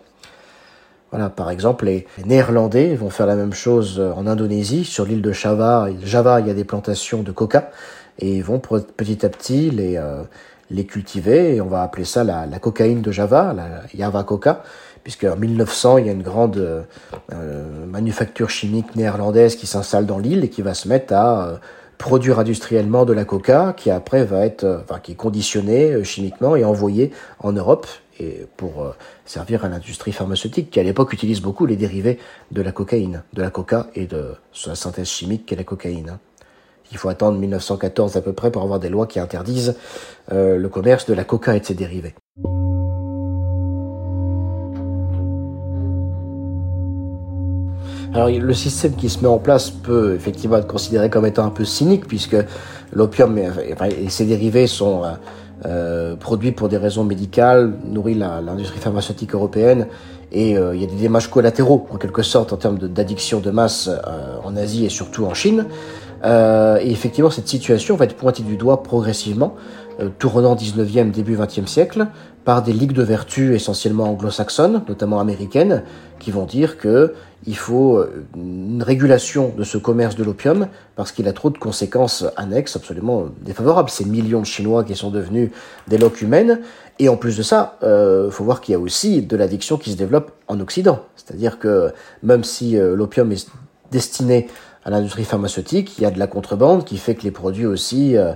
Voilà, 1.13 1.31
par 1.31 1.51
exemple, 1.51 1.87
les, 1.87 2.07
Néerlandais 2.27 2.95
vont 2.95 3.09
faire 3.09 3.25
la 3.25 3.37
même 3.37 3.55
chose 3.55 3.99
en 3.99 4.27
Indonésie, 4.27 4.85
sur 4.85 5.07
l'île 5.07 5.23
de 5.23 5.33
Java. 5.33 5.89
Java, 6.05 6.41
il 6.41 6.47
y 6.47 6.51
a 6.51 6.55
des 6.55 6.65
plantations 6.65 7.23
de 7.23 7.33
coca, 7.33 7.71
et 8.19 8.37
ils 8.37 8.45
vont 8.45 8.59
petit 8.59 9.25
à 9.25 9.29
petit 9.29 9.71
les, 9.71 9.97
euh, 9.97 10.23
les 10.71 10.85
cultiver 10.85 11.57
et 11.57 11.61
on 11.61 11.67
va 11.67 11.83
appeler 11.83 12.05
ça 12.05 12.25
la, 12.25 12.47
la 12.47 12.59
cocaïne 12.59 13.01
de 13.01 13.11
Java, 13.11 13.53
la 13.55 13.83
Java 13.95 14.23
Coca, 14.25 14.63
puisque 15.03 15.25
en 15.25 15.37
1900 15.37 15.99
il 15.99 16.07
y 16.07 16.09
a 16.09 16.13
une 16.13 16.23
grande 16.23 16.85
euh, 17.33 17.87
manufacture 17.87 18.51
chimique 18.51 18.95
néerlandaise 18.97 19.57
qui 19.57 19.67
s'installe 19.67 20.07
dans 20.07 20.19
l'île 20.19 20.45
et 20.45 20.51
qui 20.51 20.63
va 20.63 20.75
se 20.75 20.89
mettre 20.89 21.15
à 21.15 21.47
euh, 21.47 21.57
produire 21.97 22.39
industriellement 22.39 23.05
de 23.05 23.13
la 23.13 23.25
coca 23.25 23.75
qui 23.77 23.91
après 23.91 24.25
va 24.25 24.45
être, 24.45 24.65
euh, 24.65 24.81
enfin 24.83 25.01
qui 25.01 25.13
est 25.13 25.17
conditionnée 25.17 26.05
chimiquement 26.05 26.57
et 26.57 26.65
envoyée 26.65 27.13
en 27.41 27.53
Europe 27.53 27.87
et 28.21 28.47
pour 28.57 28.95
servir 29.25 29.65
à 29.65 29.69
l'industrie 29.69 30.11
pharmaceutique 30.11 30.71
qui 30.71 30.81
à 30.81 30.83
l'époque 30.83 31.13
utilise 31.13 31.41
beaucoup 31.41 31.67
les 31.67 31.77
dérivés 31.77 32.19
de 32.51 32.63
la 32.63 32.73
cocaïne, 32.73 33.23
de 33.33 33.43
la 33.43 33.51
coca 33.51 33.87
et 33.95 34.07
de 34.07 34.33
sa 34.53 34.75
synthèse 34.75 35.07
chimique 35.07 35.47
qu'est 35.47 35.55
la 35.55 35.63
cocaïne. 35.63 36.19
Il 36.91 36.99
faut 36.99 37.09
attendre 37.09 37.39
1914 37.39 38.17
à 38.17 38.21
peu 38.21 38.33
près 38.33 38.51
pour 38.51 38.63
avoir 38.63 38.81
des 38.81 38.89
lois 38.89 39.07
qui 39.07 39.21
interdisent 39.21 39.75
euh, 40.33 40.57
le 40.57 40.69
commerce 40.69 41.07
de 41.07 41.15
la 41.15 41.25
coca 41.25 41.55
et 41.55 41.61
de 41.61 41.65
ses 41.65 41.75
dérivés. 41.75 42.15
Alors 48.15 48.31
le 48.31 48.55
système 48.55 48.95
qui 48.95 49.11
se 49.11 49.21
met 49.21 49.29
en 49.29 49.39
place 49.39 49.71
peut 49.71 50.15
effectivement 50.15 50.57
être 50.57 50.67
considéré 50.67 51.11
comme 51.11 51.27
étant 51.27 51.45
un 51.45 51.51
peu 51.51 51.67
cynique 51.67 52.07
puisque 52.09 52.37
l'opium 52.93 53.39
et 53.39 54.09
ses 54.09 54.25
dérivés 54.25 54.67
sont 54.67 55.05
euh, 55.05 55.09
euh, 55.67 56.17
produits 56.17 56.53
pour 56.53 56.71
des 56.71 56.79
raisons 56.79 57.05
médicales, 57.05 57.75
nourrit 57.85 58.15
l'industrie 58.15 58.81
pharmaceutique 58.81 59.35
européenne 59.35 59.89
et 60.33 60.53
il 60.53 60.81
y 60.81 60.85
a 60.85 60.87
des 60.87 61.03
dommages 61.03 61.31
collatéraux 61.31 61.87
en 61.91 61.97
quelque 61.97 62.23
sorte 62.23 62.53
en 62.53 62.57
termes 62.57 62.79
d'addiction 62.79 63.41
de, 63.41 63.51
masse 63.51 63.89
en 64.45 64.57
Asie 64.57 64.85
et 64.85 64.91
surtout 64.91 65.25
en 65.25 65.33
Chine. 65.33 65.65
Euh, 66.25 66.79
et 66.81 66.91
effectivement, 66.91 67.31
cette 67.31 67.49
situation 67.49 67.97
va 67.97 68.05
être 68.05 68.17
pointée 68.17 68.43
du 68.43 68.57
doigt 68.57 68.83
progressivement, 68.83 69.55
euh, 70.01 70.09
tournant 70.19 70.55
19e, 70.55 71.11
début 71.11 71.37
20e 71.37 71.67
siècle, 71.67 72.07
par 72.45 72.63
des 72.63 72.73
ligues 72.73 72.93
de 72.93 73.03
vertu 73.03 73.55
essentiellement 73.55 74.05
anglo-saxonnes, 74.05 74.83
notamment 74.89 75.21
américaines, 75.21 75.83
qui 76.19 76.31
vont 76.31 76.45
dire 76.45 76.79
que 76.79 77.15
il 77.47 77.57
faut 77.57 77.97
euh, 77.97 78.27
une 78.37 78.83
régulation 78.83 79.53
de 79.57 79.65
ce 79.65 79.79
commerce 79.79 80.17
de 80.17 80.25
l'opium 80.25 80.69
parce 80.97 81.13
qu'il 81.13 81.29
a 81.29 81.33
trop 81.33 81.51
de 81.51 81.59
conséquences 81.59 82.25
annexes 82.37 82.77
absolument 82.77 83.27
défavorables. 83.43 83.91
Ces 83.91 84.05
millions 84.05 84.41
de 84.41 84.47
Chinois 84.47 84.85
qui 84.85 84.95
sont 84.95 85.11
devenus 85.11 85.51
des 85.87 85.99
loques 85.99 86.21
humaines. 86.21 86.61
Et 86.99 87.09
en 87.09 87.17
plus 87.17 87.37
de 87.37 87.43
ça, 87.43 87.79
euh, 87.83 88.31
faut 88.31 88.45
voir 88.45 88.61
qu'il 88.61 88.73
y 88.73 88.77
a 88.77 88.81
aussi 88.81 89.23
de 89.23 89.37
l'addiction 89.37 89.77
qui 89.77 89.93
se 89.93 89.97
développe 89.97 90.33
en 90.49 90.59
Occident. 90.61 91.01
C'est-à-dire 91.17 91.59
que 91.59 91.93
même 92.23 92.45
si 92.45 92.77
euh, 92.77 92.97
l'opium 92.97 93.31
est 93.31 93.49
destiné 93.93 94.49
à 94.89 94.91
l'industrie 94.91 95.25
pharmaceutique, 95.25 95.99
il 95.99 96.05
y 96.05 96.07
a 96.07 96.11
de 96.11 96.19
la 96.19 96.27
contrebande 96.27 96.87
qui 96.87 96.97
fait 96.97 97.15
que 97.15 97.23
les 97.23 97.31
produits 97.31 97.67
aussi 97.67 98.17
euh, 98.17 98.33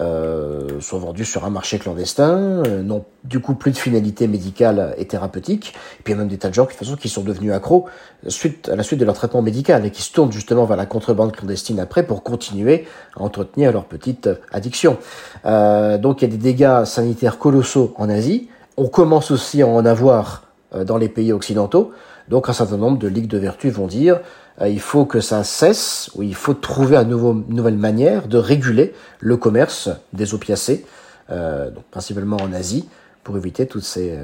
euh, 0.00 0.80
sont 0.80 1.00
vendus 1.00 1.24
sur 1.24 1.44
un 1.44 1.50
marché 1.50 1.80
clandestin, 1.80 2.62
euh, 2.64 2.82
n'ont 2.84 3.04
du 3.24 3.40
coup 3.40 3.56
plus 3.56 3.72
de 3.72 3.76
finalité 3.76 4.28
médicale 4.28 4.94
et 4.98 5.06
thérapeutique. 5.08 5.74
Et 5.98 6.04
puis 6.04 6.12
il 6.12 6.16
y 6.16 6.18
a 6.18 6.20
même 6.20 6.28
des 6.28 6.38
tas 6.38 6.48
de 6.48 6.54
gens 6.54 6.62
de 6.62 6.68
toute 6.68 6.78
façon, 6.78 6.94
qui 6.94 7.08
sont 7.08 7.24
devenus 7.24 7.52
accros 7.52 7.86
suite, 8.28 8.68
à 8.68 8.76
la 8.76 8.84
suite 8.84 9.00
de 9.00 9.04
leur 9.04 9.16
traitement 9.16 9.42
médical 9.42 9.84
et 9.84 9.90
qui 9.90 10.00
se 10.00 10.12
tournent 10.12 10.30
justement 10.30 10.64
vers 10.64 10.76
la 10.76 10.86
contrebande 10.86 11.32
clandestine 11.32 11.80
après 11.80 12.06
pour 12.06 12.22
continuer 12.22 12.86
à 13.16 13.22
entretenir 13.22 13.72
leur 13.72 13.86
petite 13.86 14.30
addiction. 14.52 14.98
Euh, 15.44 15.98
donc 15.98 16.22
il 16.22 16.26
y 16.26 16.32
a 16.32 16.36
des 16.36 16.40
dégâts 16.40 16.84
sanitaires 16.84 17.36
colossaux 17.36 17.94
en 17.96 18.08
Asie. 18.08 18.48
On 18.76 18.86
commence 18.86 19.32
aussi 19.32 19.60
à 19.60 19.66
en 19.66 19.84
avoir 19.84 20.44
euh, 20.76 20.84
dans 20.84 20.98
les 20.98 21.08
pays 21.08 21.32
occidentaux. 21.32 21.90
Donc 22.28 22.48
un 22.48 22.52
certain 22.52 22.76
nombre 22.76 22.98
de 22.98 23.08
ligues 23.08 23.28
de 23.28 23.38
vertu 23.38 23.70
vont 23.70 23.86
dire 23.86 24.16
euh, 24.16 24.20
il 24.64 24.80
faut 24.80 25.04
que 25.04 25.20
ça 25.20 25.44
cesse, 25.44 26.10
ou 26.14 26.22
il 26.22 26.34
faut 26.34 26.54
trouver 26.54 26.96
une 26.96 27.44
nouvelle 27.48 27.76
manière 27.76 28.26
de 28.28 28.38
réguler 28.38 28.94
le 29.20 29.36
commerce 29.36 29.90
des 30.12 30.32
opiacés, 30.34 30.86
euh, 31.30 31.70
donc 31.70 31.84
principalement 31.90 32.38
en 32.38 32.52
Asie, 32.52 32.88
pour 33.22 33.36
éviter 33.36 33.66
toutes 33.66 33.84
ces, 33.84 34.18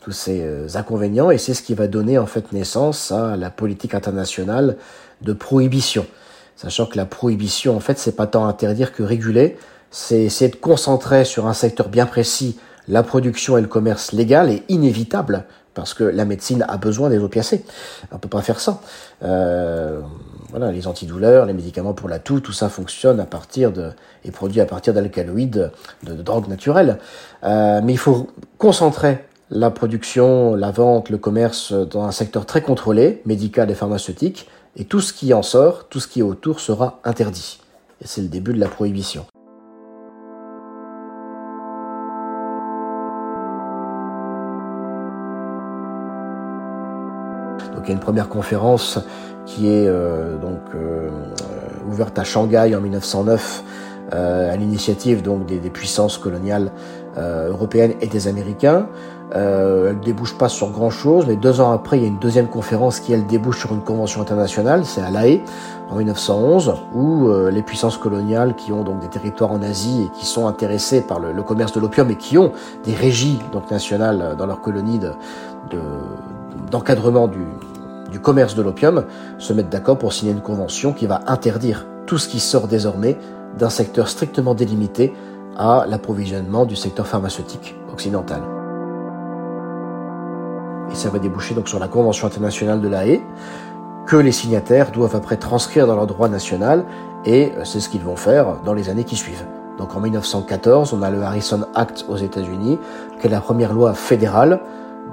tous 0.00 0.12
ces 0.12 0.76
inconvénients. 0.76 1.30
Et 1.30 1.38
c'est 1.38 1.54
ce 1.54 1.62
qui 1.62 1.74
va 1.74 1.88
donner 1.88 2.18
en 2.18 2.26
fait 2.26 2.52
naissance 2.52 3.10
à 3.10 3.36
la 3.36 3.50
politique 3.50 3.94
internationale 3.94 4.76
de 5.22 5.32
prohibition. 5.32 6.06
Sachant 6.56 6.86
que 6.86 6.96
la 6.96 7.06
prohibition, 7.06 7.76
en 7.76 7.80
fait, 7.80 7.98
c'est 7.98 8.16
pas 8.16 8.26
tant 8.26 8.46
interdire 8.46 8.92
que 8.92 9.02
réguler, 9.02 9.56
c'est 9.90 10.22
essayer 10.22 10.50
de 10.50 10.56
concentrer 10.56 11.24
sur 11.24 11.46
un 11.46 11.54
secteur 11.54 11.88
bien 11.88 12.04
précis 12.04 12.58
la 12.88 13.02
production 13.02 13.58
et 13.58 13.60
le 13.60 13.68
commerce 13.68 14.12
légal 14.12 14.50
est 14.50 14.64
inévitable 14.68 15.44
parce 15.78 15.94
que 15.94 16.02
la 16.02 16.24
médecine 16.24 16.64
a 16.66 16.76
besoin 16.76 17.08
des 17.08 17.18
opiacés. 17.18 17.64
On 18.10 18.18
peut 18.18 18.28
pas 18.28 18.42
faire 18.42 18.58
ça. 18.58 18.80
Euh, 19.22 20.00
voilà, 20.50 20.72
les 20.72 20.88
antidouleurs, 20.88 21.46
les 21.46 21.52
médicaments 21.52 21.92
pour 21.92 22.08
la 22.08 22.18
toux, 22.18 22.40
tout 22.40 22.52
ça 22.52 22.68
fonctionne 22.68 23.20
à 23.20 23.26
partir 23.26 23.70
de 23.70 23.92
est 24.24 24.32
produit 24.32 24.60
à 24.60 24.66
partir 24.66 24.92
d'alcaloïdes, 24.92 25.70
de, 26.02 26.14
de, 26.14 26.20
drogues 26.20 26.48
naturelles. 26.48 26.98
Euh, 27.44 27.80
mais 27.84 27.92
il 27.92 27.98
faut 27.98 28.26
concentrer 28.58 29.24
la 29.52 29.70
production, 29.70 30.56
la 30.56 30.72
vente, 30.72 31.10
le 31.10 31.18
commerce 31.18 31.72
dans 31.72 32.02
un 32.02 32.12
secteur 32.12 32.44
très 32.44 32.60
contrôlé, 32.60 33.22
médical 33.24 33.70
et 33.70 33.74
pharmaceutique, 33.74 34.48
et 34.74 34.84
tout 34.84 35.00
ce 35.00 35.12
qui 35.12 35.32
en 35.32 35.44
sort, 35.44 35.86
tout 35.88 36.00
ce 36.00 36.08
qui 36.08 36.18
est 36.18 36.24
autour 36.24 36.58
sera 36.58 36.98
interdit. 37.04 37.60
Et 38.02 38.08
c'est 38.08 38.20
le 38.20 38.28
début 38.28 38.52
de 38.52 38.58
la 38.58 38.68
prohibition. 38.68 39.26
Il 47.88 47.92
y 47.92 47.94
a 47.94 47.96
une 47.96 48.04
première 48.04 48.28
conférence 48.28 48.98
qui 49.46 49.68
est 49.68 49.86
euh, 49.88 50.36
donc 50.36 50.60
euh, 50.74 51.08
ouverte 51.90 52.18
à 52.18 52.24
Shanghai 52.24 52.74
en 52.76 52.82
1909 52.82 53.64
euh, 54.12 54.52
à 54.52 54.56
l'initiative 54.56 55.22
donc 55.22 55.46
des, 55.46 55.58
puissances 55.70 56.18
coloniales 56.18 56.70
européennes 57.16 57.94
et 58.00 58.06
des 58.06 58.28
Américains. 58.28 58.86
Euh, 59.34 59.90
elle 59.90 59.98
débouche 60.00 60.38
pas 60.38 60.48
sur 60.48 60.70
grand 60.70 60.90
chose, 60.90 61.24
mais 61.26 61.34
deux 61.34 61.60
ans 61.60 61.72
après, 61.72 61.98
il 61.98 62.02
y 62.02 62.04
a 62.04 62.08
une 62.08 62.20
deuxième 62.20 62.46
conférence 62.46 63.00
qui 63.00 63.12
elle 63.12 63.26
débouche 63.26 63.58
sur 63.58 63.72
une 63.72 63.80
convention 63.80 64.22
internationale, 64.22 64.84
c'est 64.84 65.00
à 65.00 65.10
La 65.10 65.26
Haye 65.26 65.42
en 65.90 65.96
1911, 65.96 66.74
où 66.94 67.28
les 67.50 67.62
puissances 67.62 67.98
coloniales 67.98 68.54
qui 68.54 68.70
ont 68.72 68.84
donc 68.84 69.00
des 69.00 69.08
territoires 69.08 69.50
en 69.50 69.62
Asie 69.62 70.04
et 70.04 70.18
qui 70.18 70.26
sont 70.26 70.46
intéressées 70.46 71.00
par 71.00 71.18
le, 71.18 71.42
commerce 71.42 71.72
de 71.72 71.80
l'opium 71.80 72.08
et 72.10 72.16
qui 72.16 72.38
ont 72.38 72.52
des 72.84 72.94
régies 72.94 73.40
donc 73.52 73.68
nationales 73.70 74.36
dans 74.38 74.46
leurs 74.46 74.60
colonies 74.60 75.00
de, 75.00 75.10
d'encadrement 76.70 77.26
du, 77.26 77.40
du 78.10 78.20
commerce 78.20 78.54
de 78.54 78.62
l'opium 78.62 79.04
se 79.38 79.52
mettent 79.52 79.70
d'accord 79.70 79.98
pour 79.98 80.12
signer 80.12 80.32
une 80.32 80.40
convention 80.40 80.92
qui 80.92 81.06
va 81.06 81.20
interdire 81.26 81.86
tout 82.06 82.18
ce 82.18 82.28
qui 82.28 82.40
sort 82.40 82.68
désormais 82.68 83.16
d'un 83.58 83.70
secteur 83.70 84.08
strictement 84.08 84.54
délimité 84.54 85.12
à 85.56 85.84
l'approvisionnement 85.88 86.64
du 86.64 86.76
secteur 86.76 87.06
pharmaceutique 87.06 87.74
occidental. 87.92 88.40
Et 90.90 90.94
ça 90.94 91.10
va 91.10 91.18
déboucher 91.18 91.54
donc 91.54 91.68
sur 91.68 91.78
la 91.78 91.88
Convention 91.88 92.26
internationale 92.26 92.80
de 92.80 92.88
la 92.88 93.04
que 94.06 94.16
les 94.16 94.32
signataires 94.32 94.90
doivent 94.90 95.16
après 95.16 95.36
transcrire 95.36 95.86
dans 95.86 95.94
leur 95.94 96.06
droit 96.06 96.28
national 96.28 96.84
et 97.26 97.52
c'est 97.64 97.80
ce 97.80 97.90
qu'ils 97.90 98.02
vont 98.02 98.16
faire 98.16 98.62
dans 98.64 98.72
les 98.72 98.88
années 98.88 99.04
qui 99.04 99.16
suivent. 99.16 99.44
Donc 99.76 99.94
en 99.94 100.00
1914, 100.00 100.94
on 100.94 101.02
a 101.02 101.10
le 101.10 101.22
Harrison 101.22 101.60
Act 101.74 102.06
aux 102.08 102.16
États-Unis, 102.16 102.78
qui 103.20 103.26
est 103.26 103.30
la 103.30 103.40
première 103.40 103.72
loi 103.72 103.92
fédérale 103.92 104.60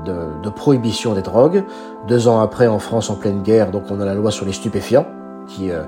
de, 0.06 0.50
prohibition 0.50 1.14
des 1.14 1.22
drogues. 1.22 1.64
Deux 2.08 2.28
ans 2.28 2.40
après, 2.40 2.68
en 2.68 2.80
France, 2.80 3.10
en 3.10 3.16
pleine 3.16 3.42
guerre, 3.42 3.72
donc 3.72 3.84
on 3.90 4.00
a 4.00 4.06
la 4.06 4.14
loi 4.14 4.32
sur 4.32 4.46
les 4.46 4.54
stupéfiants 4.54 5.06
qui 5.48 5.72
euh, 5.72 5.84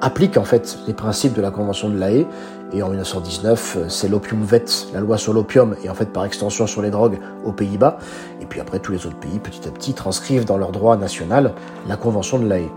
applique 0.00 0.36
en 0.36 0.44
fait 0.44 0.78
les 0.86 0.94
principes 0.94 1.34
de 1.34 1.42
la 1.42 1.50
Convention 1.50 1.88
de 1.88 1.98
La 1.98 2.12
Haye. 2.12 2.26
Et 2.72 2.82
en 2.82 2.88
1919, 2.88 3.76
euh, 3.76 3.88
c'est 3.88 4.08
l'opium 4.08 4.42
vet, 4.42 4.64
la 4.92 5.00
loi 5.00 5.18
sur 5.18 5.32
l'opium 5.32 5.74
et 5.84 5.90
en 5.90 5.94
fait 5.94 6.12
par 6.12 6.24
extension 6.24 6.66
sur 6.66 6.82
les 6.82 6.90
drogues 6.90 7.18
aux 7.44 7.52
Pays-Bas. 7.52 7.98
Et 8.40 8.46
puis 8.46 8.60
après, 8.60 8.78
tous 8.78 8.92
les 8.92 9.06
autres 9.06 9.18
pays, 9.18 9.38
petit 9.38 9.66
à 9.68 9.70
petit, 9.70 9.94
transcrivent 9.94 10.44
dans 10.44 10.56
leur 10.56 10.72
droit 10.72 10.96
national 10.96 11.52
la 11.88 11.96
Convention 11.96 12.38
de 12.38 12.46
La 12.46 12.58
Haye, 12.58 12.70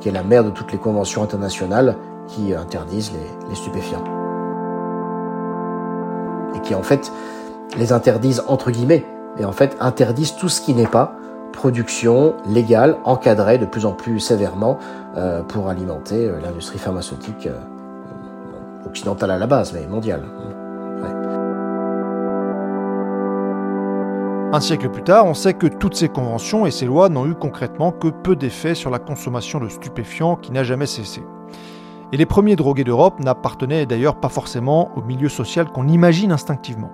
qui 0.00 0.08
est 0.08 0.12
la 0.12 0.22
mère 0.22 0.44
de 0.44 0.50
toutes 0.50 0.72
les 0.72 0.78
conventions 0.78 1.22
internationales 1.22 1.96
qui 2.28 2.54
interdisent 2.54 3.12
les, 3.12 3.50
les 3.50 3.54
stupéfiants. 3.54 4.04
Et 6.54 6.60
qui 6.60 6.74
en 6.74 6.82
fait 6.82 7.10
les 7.78 7.92
interdisent 7.92 8.42
entre 8.46 8.70
guillemets 8.70 9.04
et 9.38 9.44
en 9.44 9.52
fait 9.52 9.76
interdisent 9.80 10.36
tout 10.36 10.48
ce 10.48 10.60
qui 10.60 10.74
n'est 10.74 10.86
pas 10.86 11.14
production 11.52 12.34
légale, 12.46 12.96
encadrée 13.04 13.58
de 13.58 13.66
plus 13.66 13.86
en 13.86 13.92
plus 13.92 14.18
sévèrement 14.18 14.78
euh, 15.16 15.42
pour 15.42 15.68
alimenter 15.68 16.28
euh, 16.28 16.40
l'industrie 16.40 16.78
pharmaceutique 16.78 17.46
euh, 17.46 17.58
occidentale 18.86 19.30
à 19.30 19.38
la 19.38 19.46
base, 19.46 19.72
mais 19.72 19.86
mondiale. 19.86 20.24
Un 24.54 24.60
siècle 24.60 24.90
plus 24.90 25.02
tard, 25.02 25.24
on 25.24 25.32
sait 25.32 25.54
que 25.54 25.66
toutes 25.66 25.94
ces 25.94 26.10
conventions 26.10 26.66
et 26.66 26.70
ces 26.70 26.84
lois 26.84 27.08
n'ont 27.08 27.26
eu 27.26 27.34
concrètement 27.34 27.90
que 27.90 28.08
peu 28.08 28.36
d'effets 28.36 28.74
sur 28.74 28.90
la 28.90 28.98
consommation 28.98 29.60
de 29.60 29.68
stupéfiants 29.68 30.36
qui 30.36 30.52
n'a 30.52 30.62
jamais 30.62 30.84
cessé. 30.84 31.22
Et 32.12 32.18
les 32.18 32.26
premiers 32.26 32.56
drogués 32.56 32.84
d'Europe 32.84 33.18
n'appartenaient 33.20 33.86
d'ailleurs 33.86 34.16
pas 34.16 34.28
forcément 34.28 34.90
au 34.94 35.00
milieu 35.00 35.30
social 35.30 35.68
qu'on 35.68 35.88
imagine 35.88 36.32
instinctivement. 36.32 36.90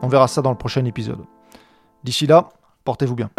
On 0.00 0.08
verra 0.08 0.26
ça 0.26 0.40
dans 0.40 0.50
le 0.50 0.56
prochain 0.56 0.86
épisode. 0.86 1.26
D'ici 2.04 2.26
là, 2.26 2.48
portez-vous 2.84 3.14
bien. 3.14 3.30